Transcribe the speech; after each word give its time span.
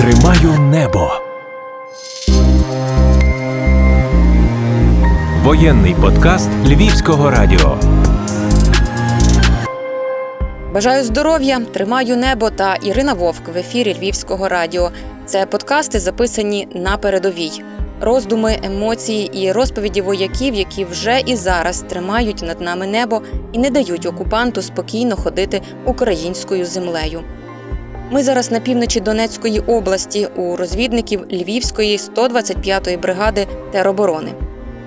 Тримаю 0.00 0.60
небо. 0.60 1.10
Воєнний 5.42 5.94
подкаст 5.94 6.50
Львівського 6.66 7.30
радіо. 7.30 7.78
Бажаю 10.74 11.04
здоров'я, 11.04 11.60
тримаю 11.60 12.16
небо 12.16 12.50
та 12.50 12.74
Ірина 12.74 13.12
Вовк 13.12 13.48
в 13.54 13.56
ефірі 13.56 13.96
Львівського 13.98 14.48
радіо. 14.48 14.90
Це 15.26 15.46
подкасти 15.46 16.00
записані 16.00 16.68
на 16.74 16.96
передовій. 16.96 17.62
Роздуми, 18.00 18.58
емоції 18.62 19.42
і 19.42 19.52
розповіді 19.52 20.00
вояків, 20.00 20.54
які 20.54 20.84
вже 20.84 21.20
і 21.26 21.36
зараз 21.36 21.84
тримають 21.88 22.42
над 22.42 22.60
нами 22.60 22.86
небо 22.86 23.22
і 23.52 23.58
не 23.58 23.70
дають 23.70 24.06
окупанту 24.06 24.62
спокійно 24.62 25.16
ходити 25.16 25.62
українською 25.84 26.64
землею. 26.64 27.22
Ми 28.12 28.22
зараз 28.22 28.50
на 28.50 28.60
півночі 28.60 29.00
Донецької 29.00 29.60
області 29.60 30.28
у 30.36 30.56
розвідників 30.56 31.24
Львівської 31.32 31.96
125-ї 31.96 33.00
бригади 33.00 33.46
тероборони. 33.72 34.32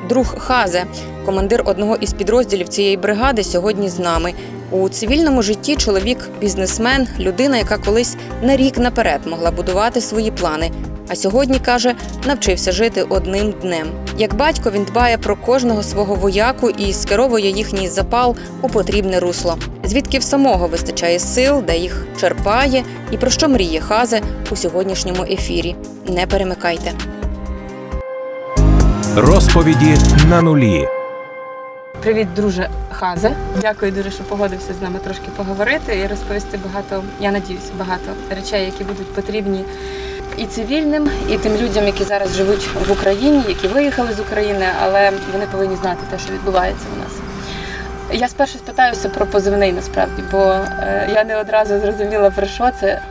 Друг 0.09 0.35
Хазе, 0.37 0.85
командир 1.25 1.61
одного 1.65 1.95
із 1.95 2.13
підрозділів 2.13 2.69
цієї 2.69 2.97
бригади, 2.97 3.43
сьогодні 3.43 3.89
з 3.89 3.99
нами. 3.99 4.33
У 4.71 4.89
цивільному 4.89 5.41
житті 5.41 5.75
чоловік 5.75 6.29
бізнесмен, 6.41 7.07
людина, 7.19 7.57
яка 7.57 7.77
колись 7.77 8.17
на 8.41 8.57
рік 8.57 8.77
наперед 8.77 9.21
могла 9.25 9.51
будувати 9.51 10.01
свої 10.01 10.31
плани. 10.31 10.71
А 11.09 11.15
сьогодні 11.15 11.59
каже, 11.59 11.95
навчився 12.27 12.71
жити 12.71 13.03
одним 13.09 13.51
днем. 13.51 13.87
Як 14.17 14.33
батько 14.35 14.71
він 14.71 14.83
дбає 14.83 15.17
про 15.17 15.35
кожного 15.35 15.83
свого 15.83 16.15
вояку 16.15 16.69
і 16.69 16.93
скеровує 16.93 17.49
їхній 17.49 17.87
запал 17.87 18.35
у 18.61 18.69
потрібне 18.69 19.19
русло. 19.19 19.57
Звідки 19.83 20.19
в 20.19 20.23
самого 20.23 20.67
вистачає 20.67 21.19
сил, 21.19 21.63
де 21.67 21.77
їх 21.77 22.07
черпає, 22.19 22.83
і 23.11 23.17
про 23.17 23.29
що 23.29 23.49
мріє 23.49 23.81
Хазе 23.81 24.21
у 24.51 24.55
сьогоднішньому 24.55 25.23
ефірі. 25.23 25.75
Не 26.07 26.27
перемикайте. 26.27 26.91
Розповіді 29.15 29.97
на 30.29 30.41
нулі. 30.41 30.87
Привіт, 32.01 32.27
друже 32.35 32.69
Хазе. 32.91 33.35
Дякую 33.61 33.91
дуже, 33.91 34.11
що 34.11 34.23
погодився 34.23 34.73
з 34.79 34.81
нами 34.81 34.99
трошки 35.03 35.27
поговорити 35.37 35.99
і 35.99 36.07
розповісти 36.07 36.59
багато, 36.65 37.03
я 37.19 37.31
надіюся, 37.31 37.71
багато 37.79 38.05
речей, 38.29 38.65
які 38.65 38.83
будуть 38.83 39.13
потрібні 39.13 39.63
і 40.37 40.45
цивільним, 40.45 41.09
і 41.29 41.37
тим 41.37 41.53
людям, 41.57 41.85
які 41.85 42.03
зараз 42.03 42.35
живуть 42.35 42.69
в 42.87 42.91
Україні, 42.91 43.43
які 43.47 43.67
виїхали 43.67 44.13
з 44.13 44.19
України, 44.19 44.65
але 44.81 45.11
вони 45.33 45.45
повинні 45.51 45.75
знати 45.75 45.99
те, 46.11 46.19
що 46.19 46.33
відбувається 46.33 46.85
у 46.95 46.99
нас. 46.99 47.11
Я 48.11 48.27
спершу 48.27 48.57
спитаюся 48.57 49.09
про 49.09 49.25
позивний 49.25 49.73
насправді, 49.73 50.23
бо 50.31 50.37
е, 50.37 51.09
я 51.15 51.23
не 51.23 51.37
одразу 51.37 51.79
зрозуміла 51.79 52.29
про 52.29 52.45
що 52.45 52.71
це. 52.79 53.01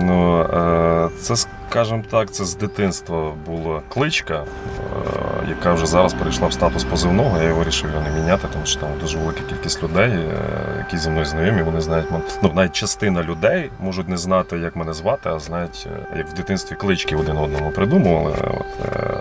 Ну, 0.00 0.40
е, 0.40 1.08
це, 1.20 1.34
скажімо 1.36 2.02
так, 2.10 2.30
це 2.30 2.44
з 2.44 2.56
дитинства 2.56 3.32
була 3.46 3.82
кличка, 3.88 4.34
е, 4.34 5.09
яка 5.50 5.72
вже 5.72 5.86
зараз 5.86 6.14
перейшла 6.14 6.48
в 6.48 6.52
статус 6.52 6.84
позивного. 6.84 7.38
Я 7.38 7.44
його 7.44 7.58
вирішив 7.58 7.90
його 7.90 8.02
не 8.02 8.20
міняти, 8.20 8.48
тому 8.52 8.66
що 8.66 8.80
там 8.80 8.88
дуже 9.00 9.18
велика 9.18 9.40
кількість 9.48 9.82
людей, 9.82 10.10
е, 10.10 10.34
які 10.78 10.98
зі 10.98 11.10
мною 11.10 11.26
знайомі. 11.26 11.62
Вони 11.62 11.80
знають 11.80 12.10
мене. 12.10 12.24
Ну, 12.42 12.52
навіть 12.54 12.72
частина 12.72 13.22
людей 13.22 13.70
можуть 13.80 14.08
не 14.08 14.16
знати, 14.16 14.58
як 14.58 14.76
мене 14.76 14.92
звати, 14.92 15.28
а 15.28 15.38
знають, 15.38 15.88
е, 16.12 16.18
як 16.18 16.28
в 16.28 16.32
дитинстві 16.32 16.76
клички 16.76 17.16
один 17.16 17.36
одному 17.36 17.70
придумували. 17.70 18.34
От, 18.44 18.86
е, 18.96 19.20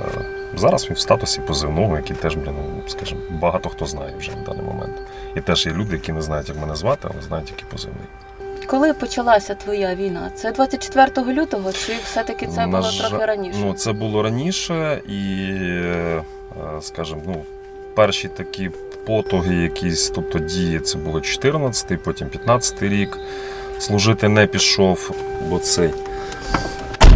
Зараз 0.55 0.88
він 0.88 0.95
в 0.95 0.99
статусі 0.99 1.41
позивного, 1.41 1.97
який 1.97 2.16
теж, 2.16 2.36
блін, 2.36 2.53
ну, 2.75 2.81
скажімо, 2.88 3.21
багато 3.30 3.69
хто 3.69 3.86
знає 3.86 4.14
вже 4.17 4.31
в 4.31 4.43
даний 4.43 4.64
момент. 4.64 4.93
І 5.36 5.41
теж 5.41 5.66
є 5.66 5.71
люди, 5.71 5.93
які 5.93 6.11
не 6.11 6.21
знають, 6.21 6.49
як 6.49 6.58
мене 6.58 6.75
звати, 6.75 7.08
але 7.14 7.21
знають, 7.21 7.49
який 7.49 7.66
позивний. 7.71 8.05
Коли 8.67 8.93
почалася 8.93 9.55
твоя 9.55 9.95
війна? 9.95 10.31
Це 10.35 10.52
24 10.52 11.33
лютого, 11.33 11.73
чи 11.73 11.93
все-таки 12.03 12.47
це 12.47 12.57
На 12.57 12.67
було 12.67 12.91
жаль, 12.91 13.09
трохи 13.09 13.25
раніше? 13.25 13.59
Ну, 13.61 13.73
це 13.73 13.93
було 13.93 14.23
раніше, 14.23 15.02
і, 15.07 15.47
е, 15.52 16.23
скажімо, 16.81 17.21
ну, 17.27 17.43
перші 17.95 18.27
такі 18.27 18.71
потуги, 19.05 19.55
якісь, 19.55 20.09
тобто 20.09 20.39
дії, 20.39 20.80
це 20.80 20.98
було 20.98 21.19
14-й, 21.19 21.98
потім 21.98 22.27
15-й 22.27 22.89
рік. 22.89 23.17
Служити 23.80 24.27
не 24.30 24.48
пішов, 24.48 25.11
бо 25.49 25.59
цей. 25.59 25.89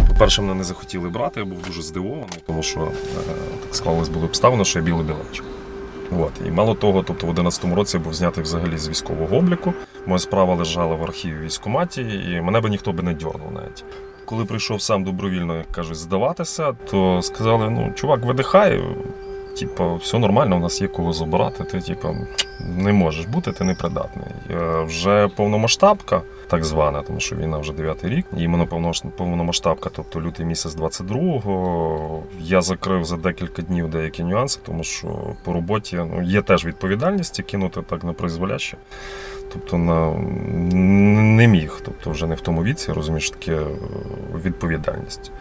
По-перше, 0.08 0.42
мене 0.42 0.54
не 0.54 0.64
захотіли 0.64 1.08
брати, 1.08 1.40
я 1.40 1.46
був 1.46 1.58
дуже 1.66 1.82
здивований, 1.82 2.38
тому 2.46 2.62
що 2.62 2.80
е, 2.80 2.88
так 3.66 3.74
склалось 3.76 4.08
були 4.08 4.24
обставини, 4.26 4.64
що 4.64 4.78
я 4.78 4.84
білий 4.84 5.04
білечик. 5.04 5.44
От. 6.10 6.32
І 6.46 6.50
мало 6.50 6.74
того, 6.74 7.02
тобто 7.02 7.26
в 7.26 7.30
11-му 7.30 7.74
році 7.74 7.96
я 7.96 8.02
був 8.02 8.14
знятий 8.14 8.44
взагалі 8.44 8.78
з 8.78 8.88
військового 8.88 9.36
обліку. 9.36 9.74
Моя 10.06 10.18
справа 10.18 10.54
лежала 10.54 10.94
в 10.94 11.02
архіві 11.02 11.38
військкоматі, 11.38 12.02
і 12.02 12.40
мене 12.40 12.60
би 12.60 12.70
ніхто 12.70 12.92
би 12.92 13.02
не 13.02 13.14
дьорнув 13.14 13.52
навіть. 13.52 13.84
Коли 14.24 14.44
прийшов 14.44 14.82
сам 14.82 15.04
добровільно, 15.04 15.56
як 15.56 15.72
кажуть, 15.72 15.96
здаватися, 15.96 16.72
то 16.90 17.22
сказали: 17.22 17.70
ну, 17.70 17.92
чувак, 17.94 18.24
видихай, 18.24 18.82
типу, 19.54 19.96
все 19.96 20.18
нормально, 20.18 20.56
у 20.56 20.60
нас 20.60 20.80
є 20.80 20.88
кого 20.88 21.12
забирати, 21.12 21.64
ти 21.64 21.80
типу, 21.80 22.16
не 22.76 22.92
можеш 22.92 23.26
бути, 23.26 23.52
ти 23.52 23.64
непридатний. 23.64 24.26
Е, 24.50 24.84
Вже 24.84 25.28
повномасштабка, 25.28 26.22
так 26.48 26.64
звана, 26.64 27.02
тому 27.02 27.20
що 27.20 27.36
війна 27.36 27.58
вже 27.58 27.72
9 27.72 28.04
рік, 28.04 28.26
і 28.36 28.48
мене 28.48 28.66
повномасштабка, 29.16 29.90
тобто 29.96 30.20
лютий 30.20 30.46
місяць 30.46 30.76
22-го, 30.76 32.22
я 32.40 32.62
закрив 32.62 33.04
за 33.04 33.16
декілька 33.16 33.62
днів 33.62 33.90
деякі 33.90 34.24
нюанси, 34.24 34.60
тому 34.66 34.84
що 34.84 35.08
по 35.44 35.52
роботі 35.52 35.96
ну, 35.96 36.22
є 36.22 36.42
теж 36.42 36.64
відповідальність 36.64 37.42
кинути 37.42 37.82
так 37.82 38.04
на 38.04 38.12
призволяще. 38.12 38.76
Тобто 39.54 39.78
на, 39.78 40.12
не 41.36 41.48
міг, 41.48 41.80
тобто 41.84 42.10
вже 42.10 42.26
не 42.26 42.34
в 42.34 42.40
тому 42.40 42.64
віці, 42.64 42.92
розумієш, 42.92 43.30
таке 43.30 43.52
е, 43.52 43.66
відповідальність. 44.44 45.32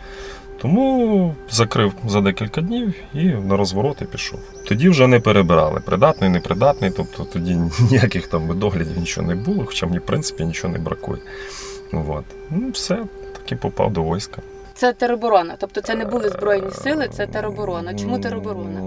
Тому 0.61 1.35
закрив 1.49 1.93
за 2.07 2.21
декілька 2.21 2.61
днів 2.61 2.93
і 3.13 3.23
на 3.25 3.57
розвороти 3.57 4.05
пішов. 4.05 4.39
Тоді 4.67 4.89
вже 4.89 5.07
не 5.07 5.19
перебирали 5.19 5.79
придатний, 5.79 6.29
непридатний, 6.29 6.91
тобто 6.97 7.23
тоді 7.23 7.57
ніяких 7.91 8.27
там 8.27 8.59
доглядів 8.59 8.97
нічого 8.97 9.27
не 9.27 9.35
було, 9.35 9.65
хоча 9.65 9.85
мені 9.85 9.97
в 9.97 10.05
принципі 10.05 10.45
нічого 10.45 10.73
не 10.73 10.79
бракує. 10.79 11.21
От. 11.93 12.25
Ну, 12.49 12.69
все, 12.69 13.03
таки 13.33 13.55
попав 13.55 13.93
до 13.93 14.03
війська. 14.03 14.41
Це 14.75 14.93
тероборона, 14.93 15.55
тобто 15.59 15.81
це 15.81 15.95
не 15.95 16.05
були 16.05 16.29
збройні 16.29 16.71
сили, 16.71 17.07
це 17.11 17.27
тероборона. 17.27 17.93
Чому 17.93 18.19
тероборона? 18.19 18.79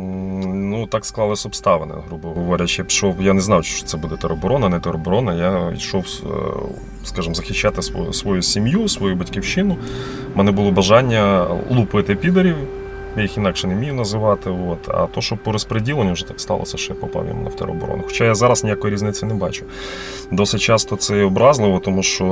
Ну, 0.76 0.86
так 0.86 1.04
склались 1.04 1.46
обставини, 1.46 1.94
грубо 2.08 2.28
говорячи. 2.28 2.84
Пішов, 2.84 3.16
я 3.20 3.32
не 3.32 3.40
знав, 3.40 3.64
що 3.64 3.86
це 3.86 3.96
буде 3.96 4.16
тероборона, 4.16 4.68
не 4.68 4.80
тероборона. 4.80 5.34
Я 5.34 5.76
йшов, 5.76 6.04
е, 6.04 6.28
скажімо, 7.04 7.34
захищати 7.34 7.82
свою, 7.82 8.12
свою 8.12 8.42
сім'ю, 8.42 8.88
свою 8.88 9.16
батьківщину. 9.16 9.76
У 10.34 10.38
мене 10.38 10.52
було 10.52 10.70
бажання 10.70 11.46
лупити 11.70 12.14
підарів. 12.14 12.56
Я 13.16 13.22
їх 13.22 13.36
інакше 13.36 13.66
не 13.66 13.74
вмію 13.74 13.94
називати. 13.94 14.50
От. 14.50 14.88
А 14.88 15.06
то, 15.06 15.20
що 15.20 15.36
по 15.36 15.52
розподіленню 15.52 16.12
вже 16.12 16.28
так 16.28 16.40
сталося, 16.40 16.78
що 16.78 16.92
я 16.92 17.00
попав 17.00 17.26
іменно 17.30 17.48
в 17.48 17.56
тероборону. 17.56 18.02
Хоча 18.06 18.24
я 18.24 18.34
зараз 18.34 18.64
ніякої 18.64 18.94
різниці 18.94 19.26
не 19.26 19.34
бачу. 19.34 19.64
Досить 20.30 20.60
часто 20.60 20.96
це 20.96 21.22
образливо, 21.22 21.78
тому 21.78 22.02
що 22.02 22.26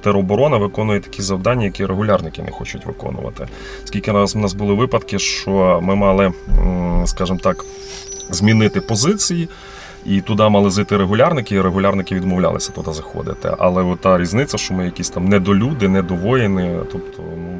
е, 0.00 0.04
тероборона 0.04 0.56
виконує 0.56 1.00
такі 1.00 1.22
завдання, 1.22 1.64
які 1.64 1.86
регулярники 1.86 2.42
не 2.42 2.50
хочуть 2.50 2.86
виконувати. 2.86 3.48
Скільки 3.84 4.12
раз 4.12 4.34
в 4.34 4.38
нас 4.38 4.54
були 4.54 4.74
випадки, 4.74 5.18
що 5.18 5.80
ми 5.82 5.94
мали, 5.94 6.32
скажімо 7.04 7.38
так, 7.42 7.64
змінити 8.30 8.80
позиції. 8.80 9.48
І 10.06 10.20
туди 10.20 10.48
мали 10.48 10.70
зайти 10.70 10.96
регулярники, 10.96 11.54
і 11.54 11.60
регулярники 11.60 12.14
відмовлялися 12.14 12.72
туди 12.72 12.92
заходити. 12.92 13.54
Але 13.58 13.96
та 14.00 14.18
різниця, 14.18 14.58
що 14.58 14.74
ми 14.74 14.84
якісь 14.84 15.10
там 15.10 15.28
недолюди, 15.28 15.88
недовоїни, 15.88 16.80
тобто, 16.92 17.22
ну, 17.22 17.58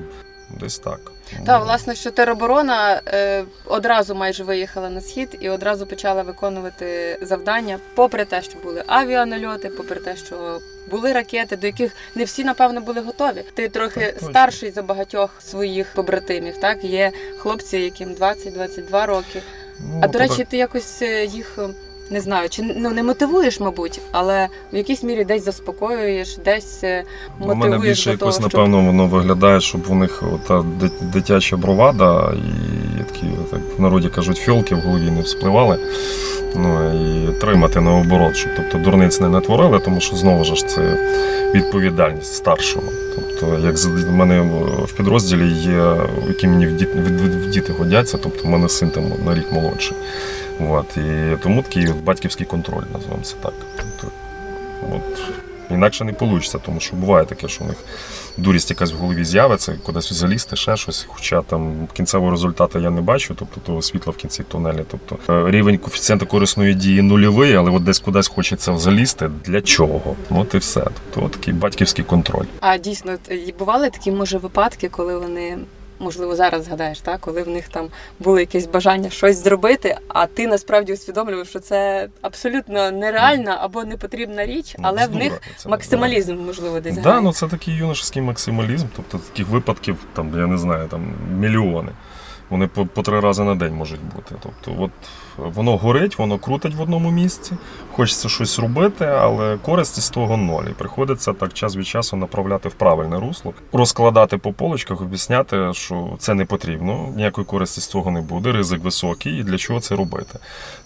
десь 0.51 0.79
так. 0.79 1.01
Так, 1.47 1.65
власне, 1.65 1.95
що 1.95 2.11
тероборона 2.11 3.01
е, 3.07 3.45
одразу 3.67 4.15
майже 4.15 4.45
виїхала 4.45 4.91
на 4.91 5.01
схід 5.01 5.37
і 5.41 5.49
одразу 5.49 5.87
почала 5.87 6.23
виконувати 6.23 7.19
завдання, 7.23 7.79
попри 7.95 8.25
те, 8.25 8.43
що 8.43 8.59
були 8.59 8.85
авіанальоти, 8.87 9.69
попри 9.69 10.01
те, 10.01 10.17
що 10.17 10.61
були 10.91 11.13
ракети, 11.13 11.57
до 11.57 11.67
яких 11.67 11.93
не 12.15 12.25
всі 12.25 12.45
напевно 12.45 12.81
були 12.81 13.01
готові. 13.01 13.45
Ти 13.55 13.69
трохи 13.69 14.01
Так, 14.01 14.31
старший 14.31 14.71
за 14.71 14.83
багатьох 14.83 15.31
своїх 15.41 15.95
побратимів. 15.95 16.61
Так 16.61 16.85
є 16.85 17.13
хлопці, 17.39 17.79
яким 17.79 18.15
20-22 18.15 19.07
роки. 19.07 19.43
Ну, 19.81 20.01
А 20.03 20.09
до 20.09 20.19
речі, 20.19 20.37
так. 20.37 20.49
ти 20.49 20.57
якось 20.57 21.03
е, 21.03 21.25
їх 21.25 21.59
не 22.11 22.21
знаю, 22.21 22.49
чи 22.49 22.63
ну 22.63 22.91
не 22.91 23.03
мотивуєш, 23.03 23.61
мабуть, 23.61 24.01
але 24.13 24.49
в 24.73 24.77
якійсь 24.77 25.03
мірі 25.03 25.25
десь 25.25 25.45
заспокоюєш, 25.45 26.37
десь 26.45 26.85
е, 26.85 27.05
У 27.41 27.55
мене 27.55 27.79
більше 27.79 28.11
до 28.11 28.17
того, 28.17 28.31
якось, 28.31 28.41
щоб 28.41 28.53
напевно, 28.53 28.87
воно 28.87 29.07
виглядає, 29.07 29.61
щоб 29.61 29.81
у 29.89 29.95
них 29.95 30.23
та 30.49 30.65
дитяча 31.01 31.57
бровада 31.57 32.33
і 32.35 33.05
такі, 33.05 33.27
так 33.51 33.61
в 33.79 33.83
народі 33.83 34.09
кажуть, 34.09 34.37
фьолки 34.37 34.75
в 34.75 34.79
голові 34.79 35.11
не 35.11 35.23
вспливали. 35.23 35.79
Ну 36.55 36.93
і 36.93 37.33
тримати 37.41 37.81
наоборот, 37.81 38.37
щоб 38.37 38.53
тобто 38.57 38.79
дурниць 38.79 39.21
не 39.21 39.29
натворили, 39.29 39.79
тому 39.79 40.01
що 40.01 40.17
знову 40.17 40.45
ж 40.45 40.67
це 40.67 40.81
відповідальність 41.55 42.35
старшого. 42.35 42.87
Тобто, 43.15 43.59
як 43.59 43.77
в 43.77 44.11
мене 44.11 44.41
в 44.85 44.93
підрозділі 44.93 45.53
є, 45.53 45.97
які 46.29 46.49
мені 46.49 46.67
в 46.67 47.51
діти 47.51 47.73
годяться, 47.73 48.19
тобто 48.23 48.49
в 48.49 48.51
мене 48.51 48.69
син 48.69 48.91
там 48.91 49.05
на 49.27 49.35
рік 49.35 49.53
молодший. 49.53 49.97
От, 50.61 50.97
і 50.97 51.37
тому 51.43 51.63
такий 51.63 51.89
батьківський 52.05 52.47
контроль, 52.47 52.85
називаємо 52.93 53.25
це 53.25 53.35
так. 53.43 53.53
От, 54.83 55.37
Інакше 55.71 56.05
не 56.05 56.13
вийде, 56.13 56.59
тому 56.67 56.81
що 56.81 56.97
буває 56.97 57.27
таке, 57.27 57.49
що 57.49 57.65
у 57.65 57.67
них 57.67 57.77
дурість 58.37 58.71
якась 58.71 58.93
в 58.93 58.97
голові 58.97 59.25
з'явиться, 59.25 59.79
кудись 59.83 60.13
залізти, 60.13 60.57
ще 60.57 60.77
щось. 60.77 61.07
Хоча 61.09 61.43
там 61.43 61.89
кінцевого 61.93 62.31
результату 62.31 62.79
я 62.79 62.91
не 62.91 63.01
бачу, 63.01 63.35
тобто 63.39 63.61
того 63.61 63.83
світла 63.83 64.13
в 64.13 64.17
кінці 64.17 64.43
тунелі. 64.43 64.85
Тобто 64.91 65.33
е, 65.33 65.51
рівень 65.51 65.79
коефіцієнта 65.79 66.27
корисної 66.27 66.75
дії 66.75 67.03
нульовий, 67.03 67.55
але 67.55 67.71
от 67.71 67.85
десь 67.85 67.99
кудись 67.99 68.29
хочеться 68.29 68.79
залізти. 68.79 69.31
Для 69.45 69.61
чого? 69.61 70.17
От 70.31 70.55
і 70.55 70.59
все. 70.59 70.81
Тобто 70.81 71.27
от 71.27 71.33
такий 71.33 71.55
батьківський 71.55 72.05
контроль. 72.05 72.47
А 72.61 72.79
дійсно, 72.79 73.13
бували 73.59 73.91
такі 73.91 74.11
може 74.11 74.39
випадки, 74.39 74.89
коли 74.89 75.19
вони. 75.19 75.59
Можливо, 75.99 76.37
зараз 76.37 76.65
згадаєш, 76.65 77.01
так? 77.01 77.21
коли 77.21 77.43
в 77.43 77.49
них 77.49 77.69
там 77.69 77.89
було 78.19 78.41
якесь 78.41 78.67
бажання 78.67 79.11
щось 79.11 79.43
зробити, 79.43 79.99
а 80.09 80.27
ти 80.27 80.47
насправді 80.47 80.93
усвідомлював, 80.93 81.47
що 81.47 81.61
це 81.61 82.09
абсолютно 82.23 82.91
нереальна 82.91 83.59
або 83.61 83.85
непотрібна 83.85 84.47
річ, 84.47 84.77
але 84.83 85.07
в 85.07 85.17
них 85.17 85.41
це 85.57 85.69
максималізм, 85.69 86.37
можливо, 86.37 86.81
десь 86.81 86.97
Да, 86.97 87.21
ну 87.21 87.33
це 87.33 87.49
такий 87.49 87.75
юношеський 87.75 88.23
максималізм. 88.23 88.87
Тобто 88.97 89.19
таких 89.19 89.49
випадків, 89.49 89.97
там, 90.13 90.41
я 90.41 90.47
не 90.47 90.59
знаю, 90.59 90.89
там 90.89 91.15
мільйони. 91.39 91.93
Вони 92.51 92.67
по, 92.67 92.87
по 92.87 93.03
три 93.03 93.21
рази 93.21 93.43
на 93.45 93.55
день 93.55 93.75
можуть 93.75 94.01
бути. 94.01 94.35
Тобто, 94.43 94.83
от 94.83 94.91
воно 95.39 95.77
горить, 95.77 96.19
воно 96.19 96.39
крутить 96.39 96.75
в 96.75 96.81
одному 96.81 97.11
місці, 97.11 97.53
хочеться 97.93 98.29
щось 98.29 98.59
робити, 98.59 99.05
але 99.05 99.57
користі 99.57 100.01
з 100.01 100.11
того 100.11 100.37
ноль. 100.37 100.65
І 100.65 100.73
приходиться 100.73 101.33
так 101.33 101.53
час 101.53 101.77
від 101.77 101.87
часу 101.87 102.17
направляти 102.17 102.69
в 102.69 102.75
правильне 102.75 103.21
русло, 103.21 103.55
розкладати 103.73 104.39
по 104.39 104.53
полочках, 104.53 105.01
об'ясняти, 105.01 105.71
що 105.73 106.17
це 106.19 106.35
не 106.35 106.45
потрібно, 106.45 107.13
ніякої 107.17 107.45
користі 107.45 107.81
з 107.81 107.87
цього 107.87 108.11
не 108.11 108.21
буде, 108.21 108.53
ризик 108.53 108.85
високий, 108.85 109.39
і 109.39 109.43
для 109.43 109.59
чого 109.59 109.81
це 109.81 109.97
робити. 109.97 110.39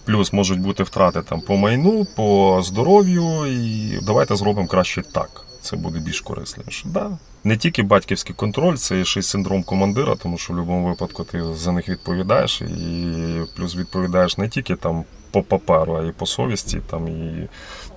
Плюс 0.05 0.33
можуть 0.33 0.59
бути 0.59 0.83
втрати 0.83 1.21
там 1.21 1.41
по 1.41 1.57
майну, 1.57 2.07
по 2.15 2.59
здоров'ю, 2.63 3.45
і 3.45 3.99
давайте 4.01 4.35
зробимо 4.35 4.67
краще 4.67 5.01
так. 5.01 5.45
Це 5.61 5.75
буде 5.75 5.99
більш 5.99 6.21
корисніше. 6.21 6.87
Да. 6.87 7.17
Не 7.43 7.57
тільки 7.57 7.83
батьківський 7.83 8.35
контроль, 8.35 8.75
це 8.75 9.05
ще 9.05 9.19
й 9.19 9.23
синдром 9.23 9.63
командира, 9.63 10.15
тому 10.15 10.37
що 10.37 10.53
в 10.53 10.55
будь-якому 10.55 10.87
випадку 10.87 11.23
ти 11.23 11.43
за 11.53 11.71
них 11.71 11.89
відповідаєш, 11.89 12.61
і 12.61 13.41
плюс 13.55 13.75
відповідаєш 13.75 14.37
не 14.37 14.49
тільки 14.49 14.75
там 14.75 15.03
по 15.31 15.43
паперу, 15.43 15.95
а 15.95 16.03
й 16.03 16.11
по 16.11 16.25
совісті, 16.25 16.81
там 16.89 17.07
і 17.07 17.47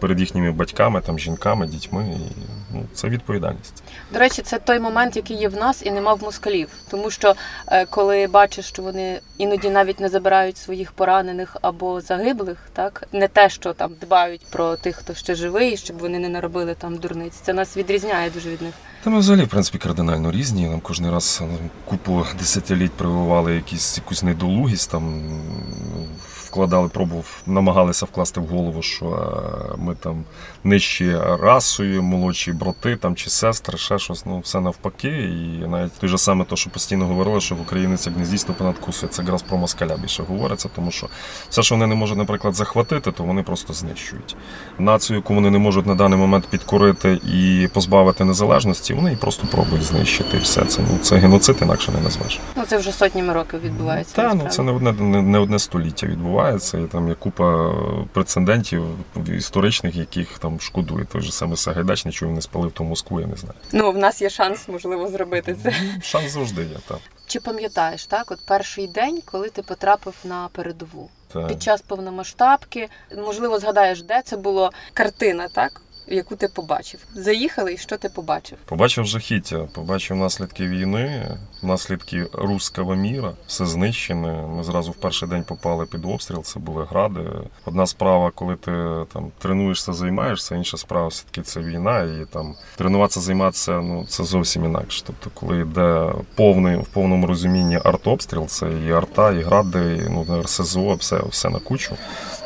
перед 0.00 0.20
їхніми 0.20 0.52
батьками, 0.52 1.00
там 1.00 1.18
жінками, 1.18 1.66
дітьми. 1.66 2.16
І, 2.16 2.32
ну, 2.74 2.84
це 2.94 3.08
відповідальність. 3.08 3.82
До 4.12 4.18
речі, 4.18 4.42
це 4.42 4.58
той 4.58 4.80
момент, 4.80 5.16
який 5.16 5.36
є 5.36 5.48
в 5.48 5.56
нас 5.56 5.86
і 5.86 5.90
нема 5.90 6.14
в 6.14 6.22
москалів. 6.22 6.68
Тому 6.90 7.10
що 7.10 7.34
е, 7.66 7.86
коли 7.86 8.26
бачиш, 8.26 8.66
що 8.66 8.82
вони 8.82 9.20
іноді 9.38 9.70
навіть 9.70 10.00
не 10.00 10.08
забирають 10.08 10.56
своїх 10.56 10.92
поранених 10.92 11.56
або 11.62 12.00
загиблих, 12.00 12.58
так 12.72 13.08
не 13.12 13.28
те, 13.28 13.48
що 13.48 13.72
там 13.72 13.92
дбають 14.00 14.40
про 14.50 14.76
тих, 14.76 14.96
хто 14.96 15.14
ще 15.14 15.34
живий, 15.34 15.76
щоб 15.76 15.98
вони 15.98 16.18
не 16.18 16.28
наробили 16.28 16.74
там 16.74 16.96
дурниць. 16.96 17.34
Це 17.34 17.52
нас 17.52 17.76
відрізняє 17.76 18.30
дуже 18.30 18.50
від 18.50 18.62
них. 18.62 18.74
Та 19.04 19.10
ми 19.10 19.18
взагалі, 19.18 19.44
в 19.44 19.48
принципі, 19.48 19.78
кардинально 19.78 20.32
різні. 20.32 20.68
Нам 20.68 20.80
кожен 20.80 21.10
раз 21.10 21.38
ну, 21.42 21.58
купу 21.84 22.26
десятиліть 22.38 22.92
прививали 22.92 23.54
якісь, 23.54 23.96
якусь 23.96 24.22
недолугість, 24.22 24.90
там 24.90 25.22
вкладали, 26.54 26.88
пробував, 26.88 27.42
намагалися 27.46 28.06
вкласти 28.06 28.40
в 28.40 28.46
голову, 28.46 28.82
що 28.82 29.06
е, 29.06 29.74
ми 29.78 29.94
там 29.94 30.24
нижчі 30.64 31.16
расою, 31.40 32.02
молодші 32.02 32.52
брати 32.52 32.96
там, 32.96 33.16
чи 33.16 33.30
сестри, 33.30 33.78
ще 33.78 33.98
щось, 33.98 34.26
ну 34.26 34.38
все 34.38 34.60
навпаки. 34.60 35.08
І 35.08 35.66
навіть 35.66 35.92
той 35.92 36.08
же 36.08 36.18
саме 36.18 36.44
то, 36.44 36.56
що 36.56 36.70
постійно 36.70 37.06
говорили, 37.06 37.40
що 37.40 37.54
в 37.54 37.60
українець 37.60 38.06
як 38.06 38.14
гніздійство 38.14 38.54
понадкусує, 38.54 39.12
це 39.12 39.22
якраз 39.22 39.42
про 39.42 39.58
москаля 39.58 39.96
більше 39.96 40.22
говориться, 40.22 40.68
тому 40.74 40.90
що 40.90 41.08
все, 41.50 41.62
що 41.62 41.74
вони 41.74 41.86
не 41.86 41.94
можуть, 41.94 42.18
наприклад, 42.18 42.54
захватити, 42.54 43.12
то 43.12 43.24
вони 43.24 43.42
просто 43.42 43.72
знищують. 43.72 44.36
Націю, 44.78 45.16
яку 45.16 45.34
вони 45.34 45.50
не 45.50 45.58
можуть 45.58 45.86
на 45.86 45.94
даний 45.94 46.18
момент 46.18 46.46
підкорити 46.46 47.20
і 47.24 47.68
позбавити 47.72 48.24
незалежності, 48.24 48.94
вони 48.94 49.08
її 49.08 49.20
просто 49.20 49.46
пробують 49.46 49.84
знищити. 49.84 50.36
І 50.36 50.40
все 50.40 50.64
це 50.64 50.82
ну 50.90 50.98
це 50.98 51.16
геноцид, 51.16 51.56
інакше 51.62 51.92
не 51.92 52.00
назвеш. 52.00 52.40
Ну 52.56 52.64
це 52.66 52.78
вже 52.78 52.92
сотнями 52.92 53.32
років 53.32 53.60
відбувається. 53.60 54.16
Та 54.16 54.34
ну 54.34 54.48
це 54.48 54.62
не 54.62 54.72
одне 54.72 54.92
не, 54.92 55.22
не 55.22 55.38
одне 55.38 55.58
століття 55.58 56.06
відбувається, 56.06 56.78
і 56.78 56.84
там 56.84 57.08
є 57.08 57.14
купа 57.14 57.74
прецедентів 58.12 58.84
історичних, 59.38 59.96
яких 59.96 60.38
там 60.38 60.53
шкодує. 60.60 61.04
Той 61.04 61.20
же 61.20 61.32
самий 61.32 61.56
Сагайдач 61.56 62.04
нічого 62.04 62.32
не 62.32 62.42
спалив 62.42 62.72
ту 62.72 62.84
Москву, 62.84 63.20
я 63.20 63.26
не 63.26 63.36
знаю. 63.36 63.54
Ну 63.72 63.92
в 63.92 63.98
нас 63.98 64.22
є 64.22 64.30
шанс, 64.30 64.68
можливо, 64.68 65.08
зробити 65.08 65.56
це. 65.62 65.74
Шанс 66.02 66.30
завжди 66.30 66.62
є, 66.62 66.76
так. 66.88 66.98
Чи 67.26 67.40
пам'ятаєш 67.40 68.06
так, 68.06 68.30
от 68.30 68.46
перший 68.46 68.88
день, 68.88 69.20
коли 69.24 69.48
ти 69.48 69.62
потрапив 69.62 70.14
на 70.24 70.48
передову? 70.52 71.10
так. 71.34 71.48
під 71.48 71.62
час 71.62 71.82
повномасштабки. 71.82 72.88
Можливо, 73.16 73.58
згадаєш, 73.58 74.02
де 74.02 74.22
це 74.22 74.36
було 74.36 74.72
картина, 74.94 75.48
так? 75.48 75.80
Яку 76.06 76.36
ти 76.36 76.48
побачив. 76.48 77.00
Заїхали, 77.14 77.74
і 77.74 77.76
що 77.76 77.96
ти 77.96 78.08
побачив? 78.08 78.58
Побачив 78.64 79.04
жахіття, 79.04 79.68
побачив 79.74 80.16
наслідки 80.16 80.66
війни, 80.68 81.36
наслідки 81.62 82.26
руського 82.32 82.94
міра, 82.94 83.32
все 83.46 83.66
знищене. 83.66 84.32
Ми 84.32 84.64
зразу 84.64 84.90
в 84.90 84.94
перший 84.94 85.28
день 85.28 85.44
попали 85.44 85.86
під 85.86 86.04
обстріл. 86.04 86.42
Це 86.42 86.60
були 86.60 86.84
гради. 86.84 87.20
Одна 87.64 87.86
справа, 87.86 88.30
коли 88.34 88.56
ти 88.56 88.72
там 89.12 89.32
тренуєшся, 89.38 89.92
займаєшся, 89.92 90.56
інша 90.56 90.76
справа 90.76 91.08
все 91.08 91.24
таки 91.24 91.42
це 91.42 91.60
війна, 91.60 92.02
і 92.02 92.26
там 92.32 92.54
тренуватися, 92.76 93.20
займатися 93.20 93.80
ну 93.80 94.06
це 94.08 94.24
зовсім 94.24 94.64
інакше. 94.64 95.02
Тобто, 95.06 95.30
коли 95.34 95.60
йде 95.60 96.12
повний 96.34 96.76
в 96.76 96.86
повному 96.86 97.26
розумінні 97.26 97.80
артобстріл, 97.84 98.46
це 98.46 98.66
і 98.86 98.92
арта, 98.92 99.32
і 99.32 99.42
гради, 99.42 100.04
і, 100.06 100.10
ну 100.10 100.42
РСЗО, 100.42 100.94
все, 100.94 101.20
все 101.30 101.50
на 101.50 101.58
кучу. 101.58 101.96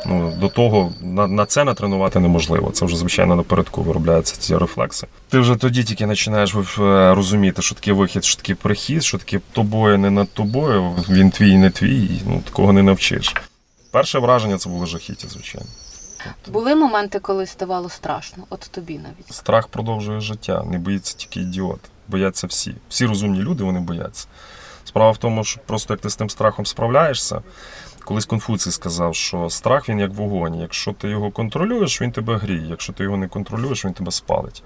Ну 0.05 0.33
до 0.39 0.47
того 0.47 0.93
на, 1.01 1.27
на 1.27 1.45
це 1.45 1.63
натренувати 1.63 2.19
неможливо. 2.19 2.71
Це 2.71 2.85
вже 2.85 2.97
звичайно 2.97 3.35
напередку 3.35 3.81
виробляються 3.81 4.35
ці 4.37 4.57
рефлекси. 4.57 5.07
Ти 5.29 5.39
вже 5.39 5.55
тоді 5.55 5.83
тільки 5.83 6.07
починаєш 6.07 6.55
е, 6.55 7.13
розуміти, 7.13 7.61
що 7.61 7.75
таке 7.75 7.93
вихід, 7.93 8.25
що 8.25 8.35
таке 8.41 8.55
прихід, 8.55 9.03
що 9.03 9.17
таке 9.17 9.39
тобою, 9.53 9.97
не 9.97 10.09
над 10.09 10.29
тобою. 10.33 10.95
Він 11.09 11.31
твій, 11.31 11.57
не 11.57 11.69
твій. 11.69 12.21
Ну 12.25 12.41
такого 12.45 12.73
не 12.73 12.83
навчиш. 12.83 13.33
Перше 13.91 14.19
враження 14.19 14.57
це 14.57 14.69
було 14.69 14.85
жахіття, 14.85 15.27
звичайно. 15.29 15.67
Були 16.47 16.75
моменти, 16.75 17.19
коли 17.19 17.45
ставало 17.45 17.89
страшно, 17.89 18.43
от 18.49 18.59
тобі 18.59 18.93
навіть. 18.93 19.33
Страх 19.33 19.67
продовжує 19.67 20.19
життя. 20.19 20.63
Не 20.71 20.79
боїться 20.79 21.15
тільки 21.17 21.39
ідіот. 21.39 21.79
Бояться 22.07 22.47
всі. 22.47 22.75
Всі 22.89 23.05
розумні 23.05 23.39
люди, 23.39 23.63
вони 23.63 23.79
бояться. 23.79 24.27
Справа 24.83 25.11
в 25.11 25.17
тому, 25.17 25.43
що 25.43 25.61
просто 25.65 25.93
як 25.93 26.01
ти 26.01 26.09
з 26.09 26.15
тим 26.15 26.29
страхом 26.29 26.65
справляєшся. 26.65 27.41
Колись 28.09 28.25
Конфуцій 28.25 28.71
сказав, 28.71 29.15
що 29.15 29.49
страх 29.49 29.89
він 29.89 29.99
як 29.99 30.13
вогонь. 30.13 30.55
Якщо 30.55 30.93
ти 30.93 31.09
його 31.09 31.31
контролюєш, 31.31 32.01
він 32.01 32.11
тебе 32.11 32.37
гріє. 32.37 32.67
Якщо 32.69 32.93
ти 32.93 33.03
його 33.03 33.17
не 33.17 33.27
контролюєш, 33.27 33.85
він 33.85 33.93
тебе 33.93 34.11
спалить. 34.11 34.63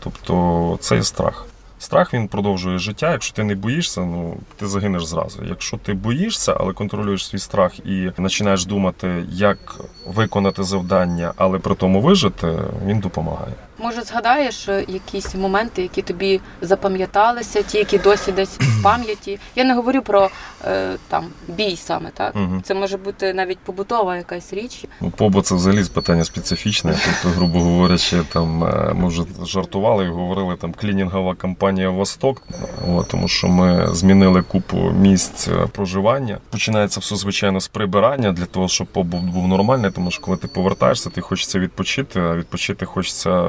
Тобто 0.00 0.76
це 0.80 0.96
є 0.96 1.02
страх. 1.02 1.46
Страх 1.78 2.14
він 2.14 2.28
продовжує 2.28 2.78
життя. 2.78 3.12
Якщо 3.12 3.34
ти 3.34 3.44
не 3.44 3.54
боїшся, 3.54 4.00
ну 4.00 4.36
ти 4.56 4.66
загинеш 4.66 5.04
зразу. 5.04 5.44
Якщо 5.44 5.76
ти 5.76 5.94
боїшся, 5.94 6.56
але 6.60 6.72
контролюєш 6.72 7.26
свій 7.26 7.38
страх 7.38 7.86
і 7.86 8.12
починаєш 8.16 8.66
думати, 8.66 9.24
як 9.28 9.80
виконати 10.06 10.62
завдання, 10.62 11.32
але 11.36 11.58
при 11.58 11.74
тому 11.74 12.00
вижити, 12.00 12.58
він 12.86 12.98
допомагає. 12.98 13.54
Може, 13.82 14.02
згадаєш 14.02 14.68
е, 14.68 14.84
якісь 14.88 15.34
моменти, 15.34 15.82
які 15.82 16.02
тобі 16.02 16.40
запам'яталися, 16.60 17.62
ті, 17.62 17.78
які 17.78 17.98
досі 17.98 18.32
десь 18.32 18.58
в 18.60 18.82
пам'яті. 18.82 19.38
Я 19.56 19.64
не 19.64 19.74
говорю 19.74 20.02
про 20.02 20.30
е, 20.64 20.96
там 21.08 21.24
бій 21.48 21.76
саме, 21.76 22.10
так? 22.14 22.36
Угу. 22.36 22.60
Це 22.62 22.74
може 22.74 22.96
бути 22.96 23.34
навіть 23.34 23.58
побутова 23.58 24.16
якась 24.16 24.52
річ. 24.52 24.84
Ну, 25.00 25.10
побут 25.10 25.46
це 25.46 25.54
взагалі 25.54 25.84
питання 25.84 26.24
специфічне. 26.24 26.94
Тобто, 27.04 27.38
грубо 27.38 27.60
говорячи, 27.60 28.22
там 28.32 28.64
е, 28.64 28.92
ми 28.94 29.08
вже 29.08 29.22
жартували 29.44 30.04
і 30.04 30.08
говорили 30.08 30.56
там 30.56 30.72
клінінгова 30.72 31.34
компанія 31.34 31.90
Восток, 31.90 32.42
От, 32.88 33.08
тому 33.08 33.28
що 33.28 33.48
ми 33.48 33.94
змінили 33.94 34.42
купу 34.42 34.76
місць 34.76 35.48
е, 35.48 35.66
проживання. 35.72 36.38
Починається 36.50 37.00
все 37.00 37.16
звичайно 37.16 37.60
з 37.60 37.68
прибирання 37.68 38.32
для 38.32 38.46
того, 38.46 38.68
щоб 38.68 38.86
побут 38.86 39.24
був 39.24 39.48
нормальний, 39.48 39.90
тому 39.90 40.10
що 40.10 40.22
коли 40.22 40.36
ти 40.36 40.48
повертаєшся, 40.48 41.10
ти 41.10 41.20
хочеться 41.20 41.58
відпочити, 41.58 42.20
а 42.20 42.34
відпочити 42.34 42.86
хочеться, 42.86 43.46